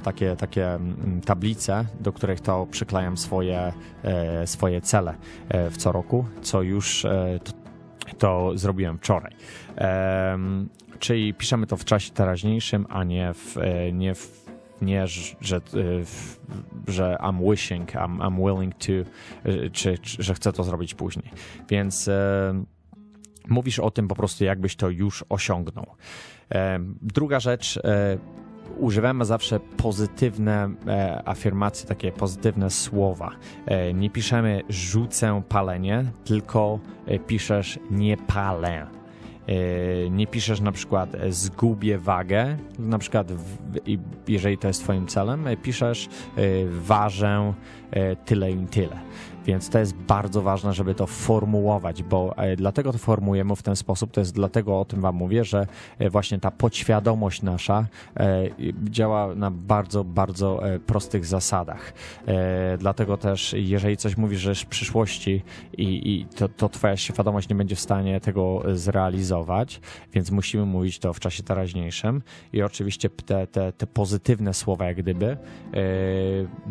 takie, 0.02 0.37
takie 0.37 0.75
mm, 0.75 1.21
tablice, 1.21 1.85
do 2.00 2.12
których 2.12 2.40
to 2.40 2.66
przyklejam 2.71 3.16
swoje, 3.16 3.73
e, 4.02 4.47
swoje 4.47 4.81
cele 4.81 5.14
e, 5.49 5.71
w 5.71 5.76
co 5.76 5.93
roku, 5.93 6.25
co 6.43 6.62
już 6.62 7.04
e, 7.04 7.40
to, 7.45 7.52
to 8.19 8.59
zrobiłem 8.59 8.99
wczoraj. 8.99 9.33
Czyli 10.99 11.35
piszemy 11.35 11.66
to 11.66 11.76
w 11.76 11.85
czasie 11.85 12.12
teraźniejszym, 12.12 12.87
a 12.88 13.04
nie 13.04 13.35
w, 13.35 13.57
nie 13.93 14.14
w 14.14 14.45
nie, 14.83 15.07
że, 15.40 15.61
że 16.87 17.16
I'm 17.21 17.50
wishing, 17.50 17.93
I'm, 17.93 18.19
I'm 18.19 18.37
willing 18.37 18.75
to, 18.75 19.11
czy, 19.73 19.99
czy, 19.99 20.23
że 20.23 20.35
chcę 20.35 20.52
to 20.52 20.64
zrobić 20.64 20.95
później. 20.95 21.31
Więc 21.69 22.11
mówisz 23.49 23.78
o 23.78 23.90
tym 23.90 24.09
po 24.09 24.14
prostu, 24.14 24.45
jakbyś 24.45 24.76
to 24.76 24.90
już 24.90 25.25
osiągnął. 25.28 25.87
Druga 27.02 27.40
rzecz, 27.40 27.81
używamy 28.78 29.25
zawsze 29.25 29.61
pozytywne 29.61 30.75
e, 30.87 31.23
afirmacje, 31.28 31.88
takie 31.88 32.12
pozytywne 32.12 32.71
słowa. 32.71 33.31
E, 33.66 33.95
nie 33.95 34.11
piszemy 34.11 34.62
rzucę 34.69 35.43
palenie, 35.49 36.04
tylko 36.25 36.78
e, 37.07 37.19
piszesz 37.19 37.78
nie 37.90 38.16
palę. 38.16 38.87
E, 39.47 40.11
nie 40.11 40.26
piszesz 40.26 40.61
na 40.61 40.73
przykład 40.73 41.14
e, 41.14 41.33
zgubię 41.33 41.99
wagę, 41.99 42.57
na 42.78 42.99
przykład 42.99 43.33
w, 43.33 43.57
jeżeli 44.28 44.59
to 44.59 44.69
jest 44.69 44.83
twoim 44.83 45.07
celem, 45.07 45.47
piszesz 45.62 46.09
ważę 46.71 47.54
tyle 48.25 48.50
i 48.50 48.66
tyle. 48.66 48.97
Więc 49.47 49.69
to 49.69 49.79
jest 49.79 49.95
bardzo 49.95 50.43
ważne, 50.43 50.73
żeby 50.73 50.95
to 50.95 51.07
formułować, 51.07 52.03
bo 52.03 52.37
e, 52.37 52.57
dlatego 52.57 52.93
to 52.93 52.99
formujemy 52.99 53.57
w 53.57 53.63
ten 53.63 53.77
sposób, 53.77 54.11
to 54.11 54.21
jest 54.21 54.35
dlatego 54.35 54.81
o 54.81 54.85
tym 54.85 55.01
Wam 55.01 55.15
mówię, 55.15 55.45
że 55.45 55.67
e, 55.99 56.11
właśnie 56.11 56.39
ta 56.39 56.51
podświadomość 56.51 57.43
nasza 57.43 57.87
e, 58.17 58.45
działa 58.85 59.35
na 59.35 59.51
bardzo, 59.51 60.05
bardzo 60.05 60.61
prostych 60.87 61.27
zasadach. 61.27 61.93
Dlatego 62.79 63.17
też, 63.17 63.55
jeżeli 63.59 63.97
coś 63.97 64.17
mówisz, 64.17 64.41
że 64.41 64.55
w 64.55 64.67
przyszłości 64.67 65.43
i, 65.79 66.13
i 66.13 66.27
to, 66.27 66.49
to 66.49 66.69
Twoja 66.69 66.97
świadomość 66.97 67.49
nie 67.49 67.55
będzie 67.55 67.77
w 67.77 67.81
stanie 67.81 68.21
tego 68.21 68.63
zrealizować, 68.75 69.81
więc 70.13 70.31
musimy 70.31 70.67
mówić 70.67 70.99
to 70.99 71.13
w 71.13 71.21
czasie 71.21 71.43
teraźniejszym 71.43 72.23
i 72.53 72.63
oczywiście 72.63 73.11
te, 73.11 73.47
te, 73.47 73.73
te 73.73 73.87
pozytywne 73.87 74.55
słowa, 74.55 74.85
jak 74.85 74.97
gdyby, 74.97 75.37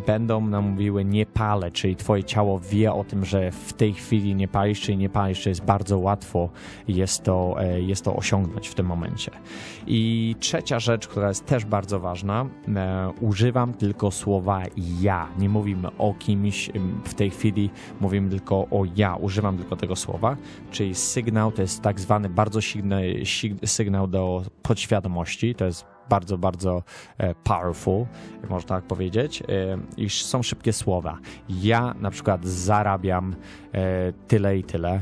będą 0.08 0.48
nam 0.48 0.70
mówiły 0.70 1.06
nie 1.06 1.26
palę, 1.26 1.72
czyli 1.72 1.96
Twoje 1.96 2.24
ciało 2.24 2.60
wie 2.70 2.94
o 2.94 3.04
tym, 3.04 3.26
że 3.26 3.52
w 3.52 3.74
tej 3.74 3.94
chwili 3.94 4.36
nie 4.36 4.48
palisz, 4.48 4.82
czy 4.82 4.96
nie 4.96 5.10
palisz, 5.10 5.46
jest 5.46 5.66
bardzo 5.66 6.00
łatwo 6.00 6.50
jest 6.88 7.24
to, 7.24 7.56
e, 7.60 7.82
jest 7.82 8.06
to 8.06 8.16
osiągnąć 8.16 8.68
w 8.68 8.76
tym 8.76 8.86
momencie. 8.86 9.32
I 9.88 10.36
trzecia 10.40 10.80
rzecz, 10.80 11.08
która 11.08 11.28
jest 11.28 11.46
też 11.46 11.66
bardzo 11.66 12.00
ważna, 12.00 12.46
e, 12.76 13.12
używam 13.22 13.74
tylko 13.74 14.12
słowa 14.12 14.62
ja. 15.02 15.28
Nie 15.40 15.50
mówimy 15.50 15.88
o 15.98 16.14
kimś 16.20 16.70
w 17.04 17.14
tej 17.14 17.30
chwili, 17.30 17.70
mówimy 18.02 18.30
tylko 18.30 18.56
o 18.56 18.84
ja. 18.96 19.16
Używam 19.16 19.58
tylko 19.58 19.76
tego 19.76 19.96
słowa, 19.96 20.38
czyli 20.72 20.96
sygnał 20.96 21.52
to 21.52 21.62
jest 21.62 21.82
tak 21.82 22.00
zwany 22.00 22.30
bardzo 22.30 22.62
silny 22.62 23.24
sygnał 23.66 24.08
do 24.08 24.44
podświadomości, 24.62 25.56
to 25.56 25.66
jest 25.66 25.93
bardzo, 26.10 26.38
bardzo 26.38 26.84
e, 27.18 27.36
powerful, 27.36 28.06
można 28.50 28.76
tak 28.76 28.84
powiedzieć, 28.84 29.42
e, 29.42 29.46
iż 29.98 30.26
są 30.26 30.44
szybkie 30.44 30.74
słowa. 30.74 31.18
Ja 31.50 31.94
na 32.00 32.12
przykład 32.12 32.46
zarabiam 32.46 33.36
e, 33.74 34.14
tyle 34.28 34.58
i 34.58 34.64
tyle, 34.64 35.00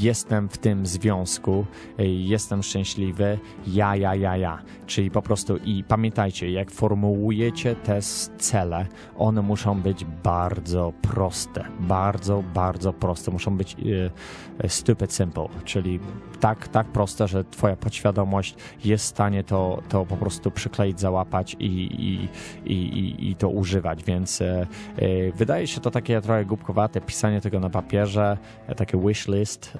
jestem 0.00 0.48
w 0.48 0.58
tym 0.58 0.86
związku, 0.86 1.66
jestem 1.98 2.62
szczęśliwy, 2.62 3.38
ja, 3.66 3.96
ja, 3.96 4.14
ja, 4.14 4.36
ja. 4.36 4.62
Czyli 4.86 5.10
po 5.10 5.22
prostu 5.22 5.56
i 5.56 5.84
pamiętajcie, 5.84 6.50
jak 6.50 6.70
formułujecie 6.70 7.76
te 7.76 8.02
cele, 8.38 8.86
one 9.16 9.42
muszą 9.42 9.80
być 9.80 10.04
bardzo 10.04 10.92
proste, 11.02 11.64
bardzo, 11.80 12.42
bardzo 12.54 12.92
proste. 12.92 13.30
Muszą 13.30 13.56
być 13.56 13.76
stupid 14.68 15.12
simple, 15.12 15.48
czyli 15.64 16.00
tak, 16.40 16.68
tak 16.68 16.86
proste, 16.86 17.28
że 17.28 17.44
twoja 17.44 17.76
podświadomość 17.76 18.54
jest 18.84 19.04
w 19.04 19.08
stanie 19.08 19.44
to, 19.44 19.53
to 19.88 20.06
po 20.06 20.16
prostu 20.16 20.50
przykleić, 20.50 21.00
załapać 21.00 21.56
i, 21.58 21.66
i, 21.66 22.28
i, 22.72 23.30
i 23.30 23.36
to 23.36 23.48
używać, 23.48 24.04
więc 24.04 24.40
e, 24.40 24.66
e, 24.96 25.32
wydaje 25.32 25.66
się 25.66 25.80
to 25.80 25.90
takie 25.90 26.20
trochę 26.20 26.44
głupkowate, 26.44 27.00
pisanie 27.00 27.40
tego 27.40 27.60
na 27.60 27.70
papierze, 27.70 28.38
e, 28.66 28.74
takie 28.74 28.98
wish 28.98 29.28
list, 29.28 29.78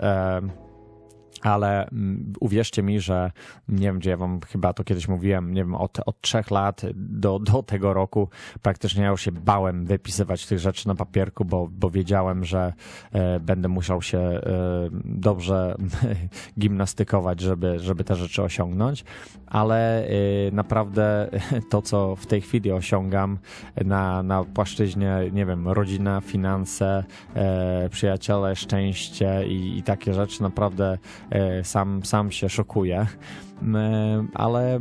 ale 1.45 1.89
mm, 1.89 2.33
uwierzcie 2.41 2.83
mi, 2.83 3.01
że 3.01 3.31
nie 3.69 3.87
wiem, 3.87 3.99
gdzie 3.99 4.11
ja 4.11 4.17
wam 4.17 4.41
chyba 4.41 4.73
to 4.73 4.85
kiedyś 4.85 5.09
mówiłem, 5.09 5.55
nie 5.55 5.63
wiem, 5.63 5.75
od, 5.75 5.99
od 6.07 6.21
trzech 6.21 6.51
lat 6.51 6.83
do, 6.95 7.39
do 7.39 7.63
tego 7.63 7.95
roku 7.95 8.29
praktycznie 8.63 9.03
ja 9.03 9.11
już 9.11 9.23
się 9.23 9.33
bałem 9.33 9.87
wypisywać 9.87 10.47
tych 10.47 10.59
rzeczy 10.59 10.89
na 10.89 10.95
papierku, 10.95 11.45
bo, 11.45 11.69
bo 11.71 11.91
wiedziałem, 11.91 12.45
że 12.45 12.73
e, 13.13 13.41
będę 13.41 13.69
musiał 13.69 14.03
się 14.03 14.19
e, 14.19 14.41
dobrze 15.05 15.77
gimnastykować, 16.61 17.41
żeby, 17.41 17.79
żeby 17.79 18.05
te 18.05 18.15
rzeczy 18.15 18.43
osiągnąć, 18.43 19.05
ale 19.47 20.07
e, 20.07 20.11
naprawdę 20.53 21.31
to, 21.71 21.83
co 21.83 22.17
w 22.17 22.27
tej 22.27 22.41
chwili 22.41 22.73
osiągam 22.73 23.39
na, 23.85 24.23
na 24.23 24.45
płaszczyźnie, 24.45 25.17
nie 25.33 25.47
wiem, 25.47 25.69
rodzina, 25.69 26.21
finanse, 26.21 27.05
e, 27.35 27.89
przyjaciele, 27.89 28.57
szczęście 28.57 29.47
i, 29.47 29.79
i 29.79 29.83
takie 29.83 30.15
rzeczy 30.15 30.43
naprawdę 30.43 30.99
E, 31.34 31.34
sam, 31.63 32.05
sam 32.05 32.31
się 32.31 32.49
szokuję, 32.49 33.07
e, 33.75 34.27
ale 34.35 34.81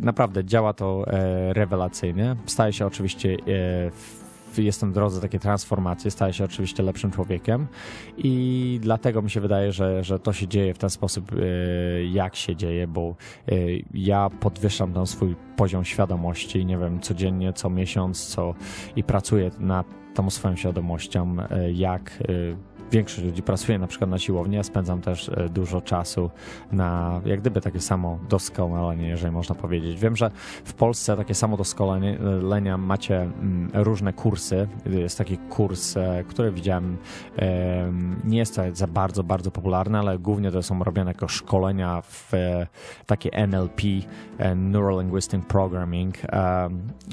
naprawdę 0.00 0.44
działa 0.44 0.72
to 0.72 1.04
e, 1.06 1.52
rewelacyjnie. 1.52 2.36
Staje 2.46 2.72
się 2.72 2.86
oczywiście 2.86 3.36
jestem 4.58 4.90
w 4.90 4.94
drodze 4.94 5.20
takiej 5.20 5.40
transformacji, 5.40 6.10
staję 6.10 6.32
się 6.32 6.44
oczywiście 6.44 6.82
lepszym 6.82 7.10
człowiekiem. 7.10 7.66
I 8.18 8.78
dlatego 8.82 9.22
mi 9.22 9.30
się 9.30 9.40
wydaje, 9.40 9.72
że, 9.72 10.04
że 10.04 10.18
to 10.18 10.32
się 10.32 10.48
dzieje 10.48 10.74
w 10.74 10.78
ten 10.78 10.90
sposób, 10.90 11.32
jak 12.12 12.36
się 12.36 12.56
dzieje, 12.56 12.86
bo 12.86 13.14
ja 13.94 14.30
podwyższam 14.40 14.92
ten 14.92 15.06
swój 15.06 15.36
poziom 15.56 15.84
świadomości, 15.84 16.66
nie 16.66 16.78
wiem, 16.78 17.00
codziennie, 17.00 17.52
co 17.52 17.70
miesiąc, 17.70 18.26
co 18.26 18.54
i 18.96 19.04
pracuję 19.04 19.50
nad 19.58 19.86
tą 20.14 20.30
swoją 20.30 20.56
świadomością, 20.56 21.36
jak 21.72 22.22
większość 22.92 23.24
ludzi 23.24 23.42
pracuje 23.42 23.78
na 23.78 23.86
przykład 23.86 24.10
na 24.10 24.18
siłowni, 24.18 24.56
ja 24.56 24.62
spędzam 24.62 25.00
też 25.00 25.28
e, 25.28 25.48
dużo 25.48 25.80
czasu 25.80 26.30
na 26.72 27.20
jak 27.24 27.40
gdyby 27.40 27.60
takie 27.60 27.80
samo 27.80 28.18
doskonalenie, 28.28 29.08
jeżeli 29.08 29.32
można 29.32 29.54
powiedzieć. 29.54 30.00
Wiem, 30.00 30.16
że 30.16 30.30
w 30.64 30.72
Polsce 30.72 31.16
takie 31.16 31.34
samo 31.34 31.56
doskonalenia 31.56 32.78
macie 32.78 33.20
mm, 33.20 33.70
różne 33.74 34.12
kursy. 34.12 34.68
Jest 34.86 35.18
taki 35.18 35.38
kurs, 35.38 35.96
e, 35.96 36.24
który 36.28 36.52
widziałem, 36.52 36.96
nie 38.24 38.38
jest 38.38 38.56
to 38.56 38.62
za 38.72 38.86
bardzo, 38.86 39.24
bardzo 39.24 39.50
popularny, 39.50 39.98
ale 39.98 40.18
głównie 40.18 40.50
to 40.50 40.62
są 40.62 40.84
robione 40.84 41.10
jako 41.10 41.28
szkolenia 41.28 42.02
w 42.02 42.34
e, 42.34 42.66
takie 43.06 43.32
NLP, 43.32 43.82
Neural 44.56 44.98
Linguistic 44.98 45.46
Programming. 45.46 46.14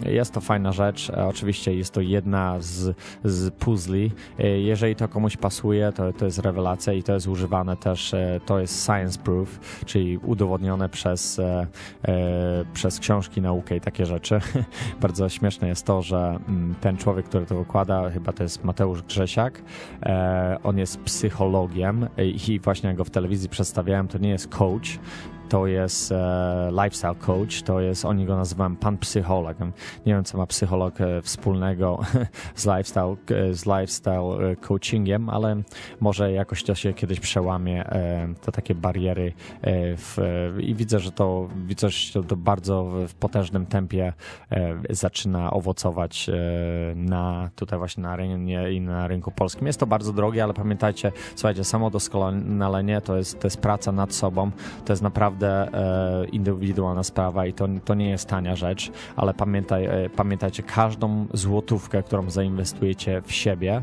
Jest 0.05 0.33
to 0.33 0.41
fajna 0.41 0.71
rzecz. 0.71 1.09
Oczywiście 1.29 1.75
jest 1.75 1.93
to 1.93 2.01
jedna 2.01 2.55
z, 2.59 2.95
z 3.23 3.53
puzli. 3.53 4.11
Jeżeli 4.57 4.95
to 4.95 5.07
komuś 5.07 5.37
pasuje, 5.37 5.68
to, 5.95 6.13
to 6.13 6.25
jest 6.25 6.39
rewelacja 6.39 6.93
i 6.93 7.03
to 7.03 7.13
jest 7.13 7.27
używane 7.27 7.77
też, 7.77 8.13
e, 8.13 8.39
to 8.45 8.59
jest 8.59 8.85
science 8.85 9.19
proof, 9.19 9.59
czyli 9.85 10.17
udowodnione 10.17 10.89
przez, 10.89 11.39
e, 11.39 11.67
e, 12.07 12.65
przez 12.73 12.99
książki, 12.99 13.41
naukę 13.41 13.75
i 13.75 13.81
takie 13.81 14.05
rzeczy. 14.05 14.39
Bardzo 15.01 15.29
śmieszne 15.29 15.67
jest 15.67 15.85
to, 15.85 16.01
że 16.01 16.39
mm, 16.47 16.75
ten 16.81 16.97
człowiek, 16.97 17.25
który 17.25 17.45
to 17.45 17.55
wykłada, 17.55 18.09
chyba 18.09 18.33
to 18.33 18.43
jest 18.43 18.63
Mateusz 18.63 19.01
Grzesiak, 19.01 19.61
on 20.63 20.77
jest 20.77 20.99
psychologiem 20.99 22.07
i 22.47 22.59
właśnie 22.59 22.93
go 22.93 23.03
w 23.03 23.09
telewizji 23.09 23.49
przedstawiałem, 23.49 24.07
to 24.07 24.17
nie 24.17 24.29
jest 24.29 24.47
coach, 24.47 24.99
to 25.49 25.67
jest 25.67 26.13
lifestyle 26.83 27.15
coach, 27.15 27.61
to 27.61 27.79
jest, 27.79 28.05
oni 28.05 28.25
go 28.25 28.35
nazywam 28.35 28.75
pan 28.75 28.97
psycholog. 28.97 29.59
Nie 30.05 30.13
wiem, 30.13 30.23
co 30.23 30.37
ma 30.37 30.47
psycholog 30.47 30.93
wspólnego 31.23 31.99
z 32.55 32.65
lifestyle, 32.65 33.15
z 33.51 33.65
lifestyle 33.65 34.55
coachingiem, 34.61 35.29
ale 35.29 35.61
może 35.99 36.31
jakoś 36.31 36.63
to 36.63 36.75
się 36.75 36.93
kiedyś 36.93 37.19
przełamie, 37.19 37.85
te 38.41 38.51
takie 38.51 38.75
bariery 38.75 39.33
w, 39.97 40.17
i 40.59 40.75
widzę, 40.75 40.99
że 40.99 41.11
to, 41.11 41.49
widzę, 41.67 41.89
że 41.89 42.23
to 42.23 42.35
bardzo 42.35 42.83
w 43.07 43.13
potężnym 43.13 43.65
tempie 43.65 44.13
zaczyna 44.89 45.51
owocować 45.51 46.29
na 46.95 47.49
tutaj 47.55 47.79
właśnie 47.79 48.03
na 48.03 48.15
rynku 48.15 48.29
i 48.71 48.81
na 48.81 49.07
rynku 49.07 49.31
polskim. 49.31 49.67
Jest 49.67 49.79
to 49.79 49.87
bardzo 49.87 50.13
drogie, 50.13 50.43
ale 50.43 50.53
pamiętajcie, 50.53 51.11
słuchajcie, 51.35 51.63
samo 51.63 51.89
doskonalenie 51.89 53.01
to 53.01 53.17
jest, 53.17 53.39
to 53.39 53.47
jest 53.47 53.57
praca 53.57 53.91
nad 53.91 54.13
sobą, 54.13 54.51
to 54.85 54.93
jest 54.93 55.01
naprawdę 55.01 55.38
e, 55.47 56.25
indywidualna 56.25 57.03
sprawa 57.03 57.45
i 57.45 57.53
to, 57.53 57.67
to 57.85 57.93
nie 57.93 58.09
jest 58.09 58.29
tania 58.29 58.55
rzecz, 58.55 58.91
ale 59.15 59.33
pamiętaj, 59.33 59.85
e, 59.85 60.09
pamiętajcie, 60.15 60.63
każdą 60.63 61.25
złotówkę, 61.33 62.03
którą 62.03 62.29
zainwestujecie 62.29 63.21
w 63.21 63.31
siebie, 63.31 63.81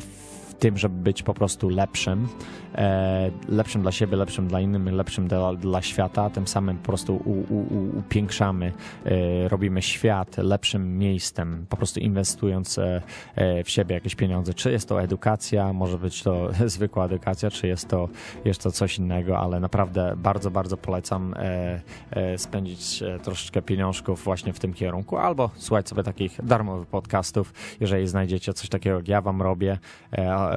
w 0.00 0.33
tym, 0.58 0.78
żeby 0.78 1.02
być 1.02 1.22
po 1.22 1.34
prostu 1.34 1.68
lepszym, 1.68 2.28
e, 2.74 3.30
lepszym 3.48 3.82
dla 3.82 3.92
siebie, 3.92 4.16
lepszym 4.16 4.48
dla 4.48 4.60
innych, 4.60 4.92
lepszym 4.92 5.28
dla, 5.28 5.54
dla 5.54 5.82
świata, 5.82 6.30
tym 6.30 6.46
samym 6.46 6.78
po 6.78 6.86
prostu 6.86 7.16
u, 7.16 7.54
u, 7.54 7.98
upiększamy, 7.98 8.72
e, 9.04 9.48
robimy 9.48 9.82
świat 9.82 10.36
lepszym 10.38 10.98
miejscem, 10.98 11.66
po 11.68 11.76
prostu 11.76 12.00
inwestując 12.00 12.78
e, 12.78 13.02
e, 13.34 13.64
w 13.64 13.70
siebie 13.70 13.94
jakieś 13.94 14.14
pieniądze. 14.14 14.54
Czy 14.54 14.72
jest 14.72 14.88
to 14.88 15.02
edukacja, 15.02 15.72
może 15.72 15.98
być 15.98 16.22
to 16.22 16.48
zwykła 16.66 17.04
edukacja, 17.04 17.50
czy 17.50 17.66
jest 17.66 17.88
to, 17.88 18.08
jest 18.44 18.62
to 18.62 18.72
coś 18.72 18.98
innego, 18.98 19.38
ale 19.38 19.60
naprawdę 19.60 20.14
bardzo, 20.16 20.50
bardzo 20.50 20.76
polecam 20.76 21.34
e, 21.36 21.80
e, 22.10 22.38
spędzić 22.38 23.02
troszeczkę 23.22 23.62
pieniążków 23.62 24.24
właśnie 24.24 24.52
w 24.52 24.60
tym 24.60 24.74
kierunku, 24.74 25.16
albo 25.16 25.50
słuchać 25.56 25.88
sobie 25.88 26.02
takich 26.02 26.44
darmowych 26.44 26.88
podcastów, 26.88 27.52
jeżeli 27.80 28.06
znajdziecie 28.06 28.54
coś 28.54 28.68
takiego, 28.68 28.96
jak 28.96 29.08
ja 29.08 29.20
wam 29.20 29.42
robię, 29.42 29.78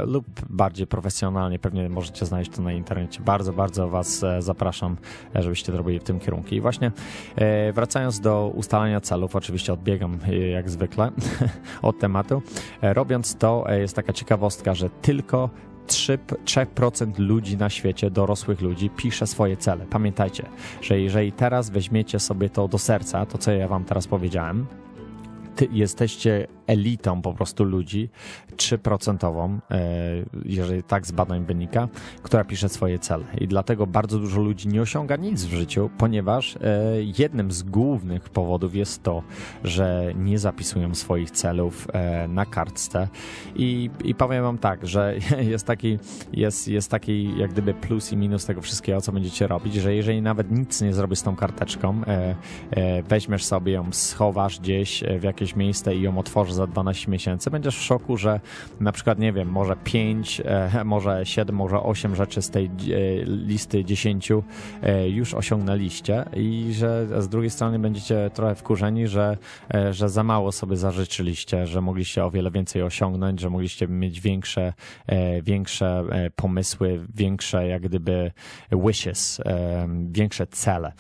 lub 0.06 0.25
bardziej 0.50 0.88
profesjonalnie, 0.88 1.60
pewnie 1.60 1.89
może 1.89 2.08
możecie 2.08 2.25
znaleźć 2.25 2.51
to 2.51 2.62
na 2.62 2.72
internecie. 2.72 3.20
Bardzo, 3.24 3.53
bardzo 3.53 3.89
Was 3.89 4.24
e, 4.24 4.41
zapraszam, 4.41 4.98
e, 5.36 5.44
żebyście 5.44 5.72
to 5.72 5.77
robili 5.77 6.00
w 6.00 6.03
tym 6.03 6.20
kierunku. 6.20 6.56
I 6.56 6.62
właśnie 6.62 6.91
e, 7.36 7.74
wracając 7.74 8.20
do 8.20 8.51
ustalania 8.56 9.01
celów, 9.01 9.36
oczywiście 9.36 9.74
odbiegam 9.74 10.20
jak 10.53 10.70
zwykle 10.70 11.12
od 11.82 12.00
tematu. 12.00 12.41
Robiąc 12.82 13.36
to 13.36 13.65
jest 13.70 13.96
taka 13.96 14.13
ciekawostka, 14.13 14.74
że 14.74 14.89
tylko 14.89 15.50
3%, 15.88 16.17
3% 16.46 17.20
ludzi 17.20 17.58
na 17.58 17.70
świecie, 17.70 18.12
dorosłych 18.12 18.62
ludzi, 18.62 18.89
pisze 18.89 19.27
swoje 19.27 19.58
cele. 19.58 19.86
Pamiętajcie, 19.89 20.46
że 20.82 21.00
jeżeli 21.00 21.32
teraz 21.32 21.70
weźmiecie 21.70 22.20
sobie 22.20 22.50
to 22.50 22.67
do 22.67 22.77
serca, 22.77 23.25
to 23.25 23.38
co 23.38 23.51
ja 23.51 23.67
Wam 23.67 23.84
teraz 23.84 24.08
powiedziałem, 24.08 24.65
jesteście 25.72 26.48
elitą 26.68 27.22
po 27.22 27.34
prostu 27.34 27.64
ludzi, 27.64 28.10
3%, 28.58 29.60
e, 29.72 29.80
jeżeli 30.46 30.84
tak 30.84 31.08
z 31.08 31.12
badań 31.12 31.46
wynika, 31.46 31.88
która 32.24 32.44
pisze 32.44 32.70
swoje 32.70 33.00
cele. 33.00 33.26
I 33.38 33.48
dlatego 33.48 33.88
bardzo 33.88 34.20
dużo 34.20 34.42
ludzi 34.42 34.68
nie 34.68 34.82
osiąga 34.82 35.16
nic 35.16 35.44
w 35.44 35.54
życiu, 35.54 35.90
ponieważ 35.98 36.56
e, 36.56 36.60
jednym 37.20 37.52
z 37.52 37.64
głównych 37.64 38.30
powodów 38.30 38.76
jest 38.76 39.04
to, 39.04 39.24
że 39.64 40.14
nie 40.16 40.40
zapisują 40.40 40.96
swoich 40.96 41.32
celów 41.32 41.88
e, 41.94 42.28
na 42.28 42.46
kartce. 42.46 43.08
I, 43.56 43.90
i 44.04 44.16
powiem 44.16 44.44
wam 44.44 44.58
tak, 44.58 44.88
że 44.88 45.16
jest 45.52 45.66
taki, 45.66 46.00
jest, 46.34 46.68
jest 46.68 46.92
taki 46.92 47.38
jak 47.38 47.52
gdyby 47.52 47.74
plus 47.74 48.12
i 48.12 48.18
minus 48.18 48.46
tego 48.46 48.62
wszystkiego, 48.62 49.02
co 49.02 49.12
będziecie 49.12 49.48
robić, 49.48 49.74
że 49.74 49.96
jeżeli 49.96 50.22
nawet 50.22 50.52
nic 50.52 50.82
nie 50.82 50.94
zrobisz 50.94 51.20
z 51.20 51.24
tą 51.24 51.36
karteczką, 51.36 52.02
weźmiesz 53.08 53.46
sobie 53.46 53.74
ją, 53.74 53.86
schowasz 53.92 54.60
gdzieś 54.60 55.04
w 55.20 55.24
jakieś 55.24 55.56
miejsce 55.56 55.96
i 55.96 56.02
ją 56.02 56.18
otworzysz 56.18 56.57
za 56.58 56.68
12 56.68 57.12
miesięcy, 57.12 57.52
będziesz 57.52 57.78
w 57.78 57.82
szoku, 57.82 58.18
że 58.18 58.40
na 58.80 58.92
przykład, 58.92 59.20
nie 59.20 59.34
wiem, 59.34 59.50
może 59.50 59.76
5, 59.76 60.42
e, 60.46 60.84
może 60.84 61.26
7, 61.26 61.56
może 61.56 61.80
8 61.80 62.16
rzeczy 62.16 62.42
z 62.42 62.50
tej 62.50 62.66
e, 62.66 62.70
listy 63.26 63.86
10 63.86 64.32
e, 64.82 65.10
już 65.10 65.34
osiągnęliście 65.34 66.26
i 66.36 66.74
że 66.74 67.22
z 67.22 67.30
drugiej 67.30 67.50
strony 67.50 67.80
będziecie 67.80 68.30
trochę 68.34 68.56
wkurzeni, 68.56 69.08
że, 69.08 69.38
że 69.92 70.10
za 70.10 70.24
mało 70.24 70.52
sobie 70.52 70.78
zażyczyliście, 70.78 71.68
że 71.68 71.82
mogliście 71.82 72.26
o 72.26 72.32
wiele 72.32 72.52
więcej 72.52 72.82
osiągnąć, 72.82 73.40
że 73.40 73.50
mogliście 73.50 73.88
mieć 73.88 74.22
większe, 74.22 74.74
większe 75.44 76.04
pomysły, 76.36 77.06
większe 77.16 77.68
jak 77.68 77.82
gdyby 77.82 78.32
wishes, 78.72 79.42
większe 80.12 80.48
cele. 80.48 80.94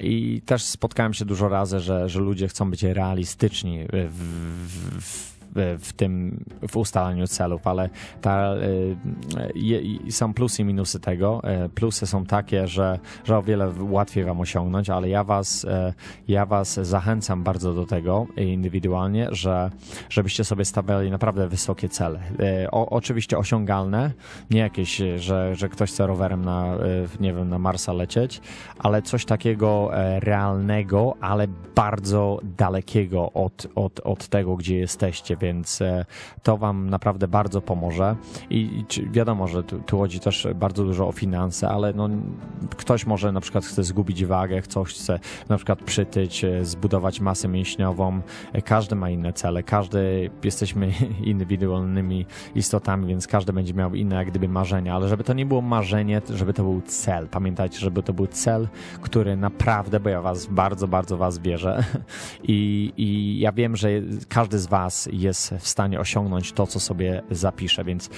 I 0.00 0.42
też 0.46 0.62
spotkałem 0.62 1.14
się 1.14 1.24
dużo 1.24 1.48
razy, 1.48 1.80
że, 1.80 2.08
że 2.08 2.20
ludzie 2.20 2.48
chcą 2.48 2.70
być 2.70 2.82
realistyczni 2.82 3.86
w, 3.92 4.49
w, 4.50 5.00
w 5.00 5.39
tym, 5.96 6.44
w 6.68 6.76
ustalaniu 6.76 7.26
celów, 7.26 7.66
ale 7.66 7.90
ta, 8.20 8.54
je, 9.54 9.80
są 10.10 10.34
plusy 10.34 10.62
i 10.62 10.64
minusy 10.64 11.00
tego. 11.00 11.42
Y, 11.64 11.68
plusy 11.68 12.06
są 12.06 12.26
takie, 12.26 12.66
że, 12.66 12.98
że 13.24 13.38
o 13.38 13.42
wiele 13.42 13.72
łatwiej 13.80 14.24
wam 14.24 14.40
osiągnąć, 14.40 14.90
ale 14.90 15.08
ja 15.08 15.24
was, 15.24 15.64
y, 15.64 15.68
ja 16.28 16.46
was 16.46 16.74
zachęcam 16.74 17.42
bardzo 17.42 17.74
do 17.74 17.86
tego 17.86 18.26
indywidualnie, 18.36 19.28
że 19.30 19.70
żebyście 20.10 20.44
sobie 20.44 20.64
stawiali 20.64 21.10
naprawdę 21.10 21.48
wysokie 21.48 21.88
cele. 21.88 22.20
O, 22.70 22.88
oczywiście 22.90 23.38
osiągalne, 23.38 24.12
nie 24.50 24.60
jakieś, 24.60 25.02
że, 25.16 25.54
że 25.54 25.68
ktoś 25.68 25.90
chce 25.90 26.06
rowerem 26.06 26.44
na, 26.44 26.74
nie 27.20 27.34
wiem, 27.34 27.48
na 27.48 27.58
Marsa 27.58 27.92
lecieć, 27.92 28.40
ale 28.78 29.02
coś 29.02 29.24
takiego 29.24 29.90
realnego, 30.20 31.14
ale 31.20 31.48
bardzo 31.74 32.40
dalekiego 32.58 33.32
od, 33.32 33.66
od, 33.74 34.00
od 34.00 34.28
tego, 34.28 34.56
gdzie 34.56 34.76
jesteście 34.76 35.36
więc 35.40 35.82
e, 35.82 36.04
to 36.42 36.56
Wam 36.56 36.90
naprawdę 36.90 37.28
bardzo 37.28 37.62
pomoże. 37.62 38.16
I, 38.50 38.84
wiadomo, 39.10 39.48
że 39.48 39.62
tu, 39.62 39.78
tu 39.78 39.98
chodzi 39.98 40.20
też 40.20 40.48
bardzo 40.54 40.84
dużo 40.84 41.08
o 41.08 41.12
finanse, 41.12 41.68
ale 41.68 41.92
no, 41.92 42.08
ktoś 42.76 43.06
może 43.06 43.32
na 43.32 43.40
przykład 43.40 43.64
chce 43.64 43.84
zgubić 43.84 44.24
wagę, 44.24 44.62
ktoś 44.62 44.94
chce 44.94 45.18
na 45.48 45.56
przykład 45.56 45.82
przytyć, 45.82 46.44
e, 46.44 46.64
zbudować 46.64 47.20
masę 47.20 47.48
mięśniową. 47.48 48.20
E, 48.52 48.62
każdy 48.62 48.96
ma 48.96 49.10
inne 49.10 49.32
cele, 49.32 49.62
każdy 49.62 50.30
jesteśmy 50.44 50.92
indywidualnymi 51.32 52.26
istotami, 52.54 53.06
więc 53.06 53.26
każdy 53.26 53.52
będzie 53.52 53.74
miał 53.74 53.94
inne 53.94 54.16
jak 54.16 54.30
gdyby 54.30 54.48
marzenia, 54.48 54.94
ale 54.94 55.08
żeby 55.08 55.24
to 55.24 55.32
nie 55.32 55.46
było 55.46 55.60
marzenie, 55.60 56.22
żeby 56.30 56.52
to 56.52 56.62
był 56.62 56.80
cel. 56.80 57.28
Pamiętajcie, 57.28 57.78
żeby 57.78 58.02
to 58.02 58.12
był 58.12 58.26
cel, 58.26 58.68
który 59.00 59.36
naprawdę, 59.36 60.00
bo 60.00 60.08
ja 60.08 60.20
was 60.20 60.46
bardzo, 60.46 60.88
bardzo 60.88 61.16
was 61.16 61.38
wierzę 61.38 61.84
i, 62.42 62.92
i 62.96 63.38
ja 63.38 63.52
wiem, 63.52 63.76
że 63.76 63.88
każdy 64.28 64.58
z 64.58 64.66
was 64.66 65.08
jest 65.12 65.29
jest 65.30 65.54
w 65.58 65.68
stanie 65.68 66.00
osiągnąć 66.00 66.52
to, 66.52 66.66
co 66.66 66.80
sobie 66.80 67.22
zapiszę, 67.30 67.84
więc 67.84 68.10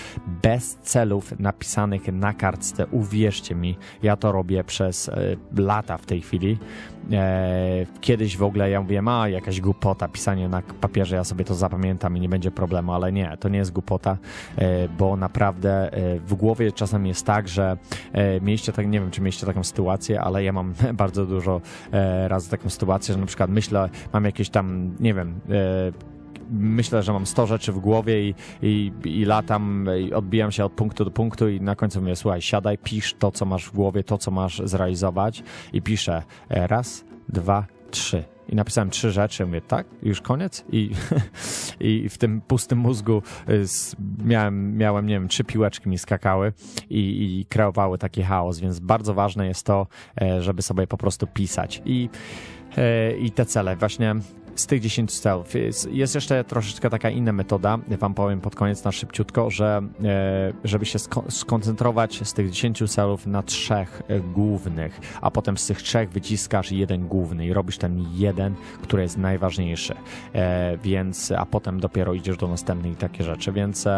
bez 0.43 0.75
celów 0.75 1.39
napisanych 1.39 2.13
na 2.13 2.35
kartce, 2.35 2.87
uwierzcie 2.87 3.55
mi, 3.55 3.77
ja 4.03 4.17
to 4.17 4.33
robię 4.33 4.65
przez 4.65 5.09
e, 5.09 5.37
lata 5.57 5.99
w 5.99 6.07
tej 6.07 6.21
chwili. 6.21 6.59
E, 7.13 7.87
kiedyś 8.01 8.37
w 8.37 8.43
ogóle 8.43 8.71
ja 8.71 8.81
mówiłem, 8.81 9.09
a 9.09 9.29
jakaś 9.29 9.61
głupota, 9.61 10.09
pisanie 10.09 10.49
na 10.49 10.63
papierze, 10.81 11.17
ja 11.17 11.25
sobie 11.25 11.45
to 11.45 11.55
zapamiętam 11.55 12.17
i 12.17 12.21
nie 12.21 12.29
będzie 12.29 12.51
problemu, 12.51 12.93
ale 12.93 13.13
nie, 13.13 13.37
to 13.41 13.49
nie 13.49 13.59
jest 13.59 13.73
głupota, 13.73 14.19
e, 14.57 14.89
bo 14.89 15.17
naprawdę 15.17 15.91
w 16.27 16.35
głowie 16.35 16.73
czasem 16.73 17.07
jest 17.07 17.27
tak, 17.27 17.49
że 17.49 17.77
mieliście 18.41 18.73
tak, 18.73 18.87
nie 18.87 19.01
wiem, 19.01 19.11
czy 19.11 19.21
mieliście 19.21 19.47
taką 19.47 19.65
sytuację, 19.65 20.21
ale 20.21 20.45
ja 20.45 20.53
mam 20.53 20.75
bardzo 20.95 21.27
dużo 21.27 21.61
razy 22.27 22.51
taką 22.51 22.71
sytuację, 22.71 23.15
że 23.15 23.21
na 23.21 23.27
przykład 23.27 23.51
myślę, 23.51 23.89
mam 24.13 24.25
jakieś 24.25 24.51
tam, 24.51 24.97
nie 25.01 25.15
wiem, 25.15 25.41
myślę, 26.53 27.03
że 27.03 27.13
mam 27.13 27.27
100 27.27 27.47
rzeczy 27.47 27.73
w 27.73 27.79
głowie 27.79 28.29
i, 28.29 28.35
i, 28.63 28.93
i 29.05 29.25
latam, 29.25 29.89
i 30.01 30.13
odbijam 30.13 30.53
się 30.53 30.65
od 30.65 30.73
punktu 30.73 31.05
do 31.05 31.11
punktu 31.11 31.49
i 31.49 31.61
na 31.61 31.77
końcu 31.77 32.01
mówię, 32.01 32.17
słuchaj, 32.17 32.43
siadaj, 32.43 32.79
pisz 32.79 33.15
to, 33.15 33.31
co 33.31 33.45
masz 33.45 33.65
w 33.65 33.73
głowie, 33.73 34.05
to, 34.05 34.19
co 34.19 34.31
masz 34.31 34.63
zrealizować 34.65 35.43
i 35.73 35.83
piszę 35.83 36.23
e, 36.49 36.67
raz, 36.67 37.05
dwa, 37.29 37.67
trzy. 37.91 38.25
I 38.49 38.55
napisałem 38.55 38.91
trzy 38.91 39.11
rzeczy, 39.11 39.47
mówię, 39.47 39.61
tak, 39.61 39.87
już 40.03 40.21
koniec? 40.21 40.65
I, 40.73 40.91
i 41.81 42.09
w 42.09 42.19
tym 42.19 42.41
pustym 42.41 42.79
mózgu 42.79 43.23
y, 43.49 43.65
miałem, 44.25 44.77
miałem, 44.77 45.07
nie 45.07 45.15
wiem, 45.15 45.29
trzy 45.29 45.45
piłeczki 45.45 45.89
mi 45.89 45.99
skakały 45.99 46.53
i, 46.91 47.01
i 47.41 47.47
kreowały 47.47 47.99
taki 47.99 48.23
chaos, 48.23 48.59
więc 48.59 48.81
bardzo 48.81 49.15
ważne 49.15 49.47
jest 49.47 49.67
to, 49.67 49.87
e, 50.21 50.43
żeby 50.43 50.63
sobie 50.63 50.87
po 50.87 50.97
prostu 50.97 51.27
pisać. 51.27 51.83
I, 51.85 52.09
e, 52.77 53.17
i 53.17 53.31
te 53.31 53.47
cele 53.47 53.77
właśnie 53.77 54.15
z 54.55 54.67
tych 54.67 54.81
10 54.81 55.21
celów. 55.21 55.55
Jest, 55.55 55.91
jest, 55.93 56.15
jeszcze 56.15 56.45
troszeczkę 56.45 56.91
taka 56.91 57.11
inna 57.11 57.33
metoda, 57.33 57.79
wam 57.89 58.15
powiem 58.15 58.41
pod 58.41 58.55
koniec 58.55 58.85
na 58.85 58.93
szybciutko, 58.93 59.51
że 59.51 59.83
e, 60.05 60.53
żeby 60.65 60.87
się 60.87 60.99
skoncentrować 61.29 62.29
z 62.29 62.33
tych 62.33 62.51
10 62.51 62.93
celów 62.93 63.27
na 63.27 63.43
trzech 63.43 64.03
e, 64.09 64.21
głównych, 64.21 65.01
a 65.21 65.31
potem 65.31 65.59
z 65.59 65.67
tych 65.67 65.83
trzech 65.83 66.11
wyciskasz 66.11 66.73
jeden 66.73 67.09
główny 67.09 67.47
i 67.47 67.53
robisz 67.53 67.79
ten 67.79 68.05
jeden, 68.15 68.55
który 68.83 69.03
jest 69.03 69.19
najważniejszy. 69.19 69.95
E, 70.33 70.79
więc, 70.79 71.33
a 71.33 71.47
potem 71.47 71.81
dopiero 71.81 72.15
idziesz 72.15 72.37
do 72.37 72.49
następnych 72.49 72.93
i 72.93 72.97
takie 72.97 73.25
rzeczy, 73.25 73.53
więc 73.53 73.89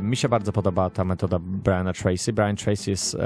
mi 0.00 0.16
się 0.16 0.28
bardzo 0.28 0.52
podoba 0.52 0.90
ta 0.90 1.04
metoda 1.04 1.38
Briana 1.38 1.92
Tracy. 1.92 2.32
Brian 2.32 2.56
Tracy 2.56 2.90
jest 2.90 3.16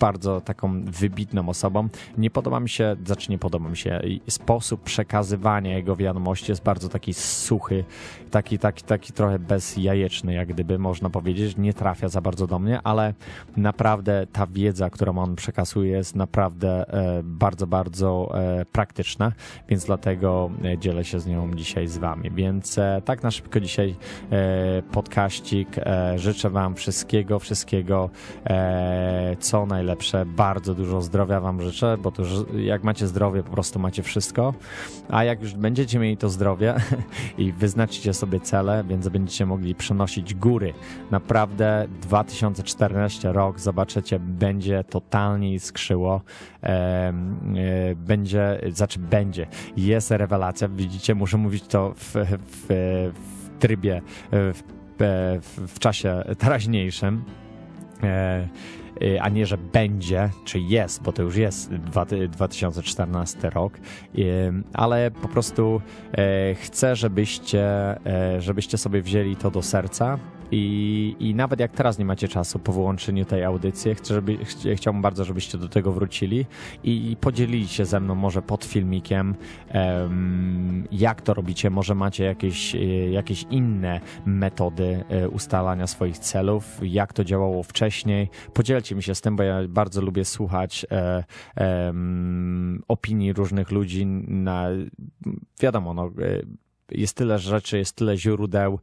bardzo 0.00 0.40
taką 0.40 0.82
wybitną 0.84 1.48
osobą. 1.48 1.88
Nie 2.18 2.30
podoba 2.30 2.60
mi 2.60 2.68
się, 2.68 2.96
znaczy 3.04 3.30
nie 3.30 3.38
podoba 3.38 3.68
mi 3.68 3.76
się 3.76 4.00
sposób 4.28 4.82
przekazywania 4.82 5.41
jego 5.64 5.96
wiadomości 5.96 6.52
jest 6.52 6.62
bardzo 6.62 6.88
taki 6.88 7.14
suchy, 7.14 7.84
taki, 8.30 8.58
taki, 8.58 8.82
taki 8.84 9.12
trochę 9.12 9.38
bezjajeczny, 9.38 10.34
jak 10.34 10.48
gdyby 10.48 10.78
można 10.78 11.10
powiedzieć. 11.10 11.56
Nie 11.56 11.74
trafia 11.74 12.08
za 12.08 12.20
bardzo 12.20 12.46
do 12.46 12.58
mnie, 12.58 12.80
ale 12.84 13.14
naprawdę 13.56 14.26
ta 14.32 14.46
wiedza, 14.46 14.90
którą 14.90 15.18
on 15.18 15.36
przekazuje 15.36 15.92
jest 15.92 16.16
naprawdę 16.16 16.88
e, 16.88 17.22
bardzo, 17.22 17.66
bardzo 17.66 18.32
e, 18.34 18.64
praktyczna, 18.64 19.32
więc 19.68 19.84
dlatego 19.84 20.50
e, 20.64 20.78
dzielę 20.78 21.04
się 21.04 21.20
z 21.20 21.26
nią 21.26 21.54
dzisiaj 21.54 21.88
z 21.88 21.98
wami. 21.98 22.30
Więc 22.30 22.78
tak 23.04 23.22
na 23.22 23.30
szybko 23.30 23.60
dzisiaj 23.60 23.96
podkaścik. 24.92 25.68
Życzę 26.16 26.50
wam 26.50 26.74
wszystkiego, 26.74 27.38
wszystkiego 27.38 28.10
co 29.38 29.66
najlepsze. 29.66 30.26
Bardzo 30.26 30.74
dużo 30.74 31.02
zdrowia 31.02 31.40
wam 31.40 31.62
życzę, 31.62 31.96
bo 31.98 32.12
to 32.12 32.22
jak 32.56 32.84
macie 32.84 33.06
zdrowie, 33.06 33.42
po 33.42 33.50
prostu 33.50 33.78
macie 33.78 34.02
wszystko. 34.02 34.54
A 35.08 35.24
jak 35.24 35.31
już 35.40 35.54
będziecie 35.54 35.98
mieli 35.98 36.16
to 36.16 36.28
zdrowie 36.28 36.74
i 37.38 37.52
wyznaczycie 37.52 38.14
sobie 38.14 38.40
cele, 38.40 38.84
więc 38.88 39.08
będziecie 39.08 39.46
mogli 39.46 39.74
przenosić 39.74 40.34
góry. 40.34 40.74
Naprawdę 41.10 41.86
2014 42.02 43.32
rok, 43.32 43.60
zobaczycie, 43.60 44.18
będzie 44.18 44.84
totalnie 44.84 45.60
skrzyło. 45.60 46.22
E, 46.62 47.12
będzie, 47.96 48.60
znaczy 48.70 48.98
będzie, 48.98 49.46
jest 49.76 50.10
rewelacja. 50.10 50.68
Widzicie, 50.68 51.14
muszę 51.14 51.36
mówić 51.36 51.66
to 51.66 51.94
w, 51.96 52.14
w, 52.14 52.66
w 53.14 53.58
trybie, 53.58 54.02
w, 54.32 54.62
w, 54.98 55.68
w 55.68 55.78
czasie 55.78 56.22
teraźniejszym. 56.38 57.24
Y, 59.02 59.20
a 59.20 59.28
nie, 59.28 59.46
że 59.46 59.58
będzie, 59.58 60.30
czy 60.44 60.60
jest, 60.60 61.02
bo 61.02 61.12
to 61.12 61.22
już 61.22 61.36
jest 61.36 61.74
2014 61.74 63.50
rok, 63.50 63.78
y, 64.18 64.52
ale 64.72 65.10
po 65.10 65.28
prostu 65.28 65.80
y, 66.50 66.54
chcę, 66.54 66.96
żebyście, 66.96 67.62
żebyście 68.38 68.78
sobie 68.78 69.02
wzięli 69.02 69.36
to 69.36 69.50
do 69.50 69.62
serca 69.62 70.18
i, 70.52 71.16
I 71.20 71.34
nawet 71.34 71.60
jak 71.60 71.72
teraz 71.72 71.98
nie 71.98 72.04
macie 72.04 72.28
czasu 72.28 72.58
po 72.58 72.72
wyłączeniu 72.72 73.24
tej 73.24 73.44
audycji, 73.44 73.94
chcę, 73.94 74.14
żeby, 74.14 74.36
ch 74.44 74.54
chciałbym 74.76 75.02
bardzo, 75.02 75.24
żebyście 75.24 75.58
do 75.58 75.68
tego 75.68 75.92
wrócili 75.92 76.46
i 76.84 77.16
podzielili 77.20 77.68
się 77.68 77.84
ze 77.84 78.00
mną 78.00 78.14
może 78.14 78.42
pod 78.42 78.64
filmikiem, 78.64 79.34
um, 79.74 80.88
jak 80.92 81.22
to 81.22 81.34
robicie. 81.34 81.70
Może 81.70 81.94
macie 81.94 82.24
jakieś, 82.24 82.74
e, 82.74 82.78
jakieś 83.10 83.46
inne 83.50 84.00
metody 84.26 85.04
e, 85.08 85.28
ustalania 85.28 85.86
swoich 85.86 86.18
celów, 86.18 86.80
jak 86.82 87.12
to 87.12 87.24
działało 87.24 87.62
wcześniej. 87.62 88.28
Podzielcie 88.54 88.94
mi 88.94 89.02
się 89.02 89.14
z 89.14 89.20
tym, 89.20 89.36
bo 89.36 89.42
ja 89.42 89.68
bardzo 89.68 90.00
lubię 90.00 90.24
słuchać 90.24 90.86
e, 90.90 91.24
opinii 92.88 93.32
różnych 93.32 93.70
ludzi 93.70 94.06
na, 94.06 94.68
wiadomo, 95.60 95.94
no, 95.94 96.10
jest 96.90 97.16
tyle 97.16 97.38
rzeczy, 97.38 97.78
jest 97.78 97.96
tyle 97.96 98.16
źródeł. 98.16 98.78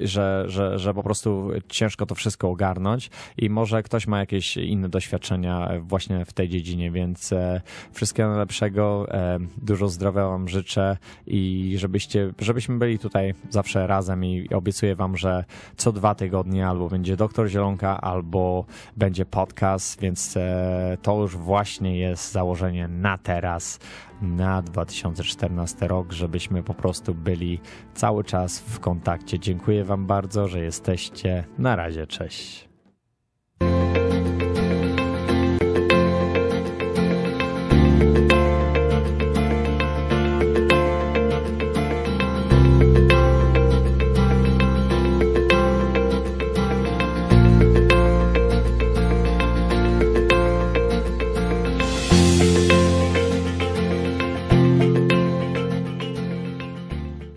Że, 0.00 0.44
że, 0.46 0.78
że 0.78 0.94
po 0.94 1.02
prostu 1.02 1.50
ciężko 1.68 2.06
to 2.06 2.14
wszystko 2.14 2.50
ogarnąć. 2.50 3.10
I 3.38 3.50
może 3.50 3.82
ktoś 3.82 4.06
ma 4.06 4.18
jakieś 4.18 4.56
inne 4.56 4.88
doświadczenia 4.88 5.70
właśnie 5.80 6.24
w 6.24 6.32
tej 6.32 6.48
dziedzinie, 6.48 6.90
więc 6.90 7.32
e, 7.32 7.60
wszystkiego 7.92 8.28
najlepszego, 8.28 9.06
e, 9.10 9.38
dużo 9.62 9.88
zdrowia 9.88 10.28
wam 10.28 10.48
życzę 10.48 10.96
i 11.26 11.74
żebyście, 11.78 12.32
żebyśmy 12.38 12.78
byli 12.78 12.98
tutaj 12.98 13.34
zawsze 13.50 13.86
razem 13.86 14.24
i 14.24 14.48
obiecuję 14.54 14.94
wam, 14.94 15.16
że 15.16 15.44
co 15.76 15.92
dwa 15.92 16.14
tygodnie 16.14 16.68
albo 16.68 16.88
będzie 16.88 17.16
Doktor 17.16 17.48
Zielonka, 17.48 18.00
albo 18.00 18.64
będzie 18.96 19.26
podcast, 19.26 20.00
więc 20.00 20.36
e, 20.36 20.98
to 21.02 21.20
już 21.20 21.36
właśnie 21.36 21.98
jest 21.98 22.32
założenie 22.32 22.88
na 22.88 23.18
teraz, 23.18 23.78
na 24.24 24.62
2014 24.62 25.88
rok, 25.88 26.12
żebyśmy 26.12 26.62
po 26.62 26.74
prostu 26.74 27.14
byli 27.14 27.60
cały 27.94 28.24
czas 28.24 28.58
w 28.58 28.80
kontakcie. 28.80 29.38
Dziękuję 29.38 29.84
Wam 29.84 30.06
bardzo, 30.06 30.48
że 30.48 30.60
jesteście. 30.60 31.44
Na 31.58 31.76
razie, 31.76 32.06
cześć. 32.06 32.73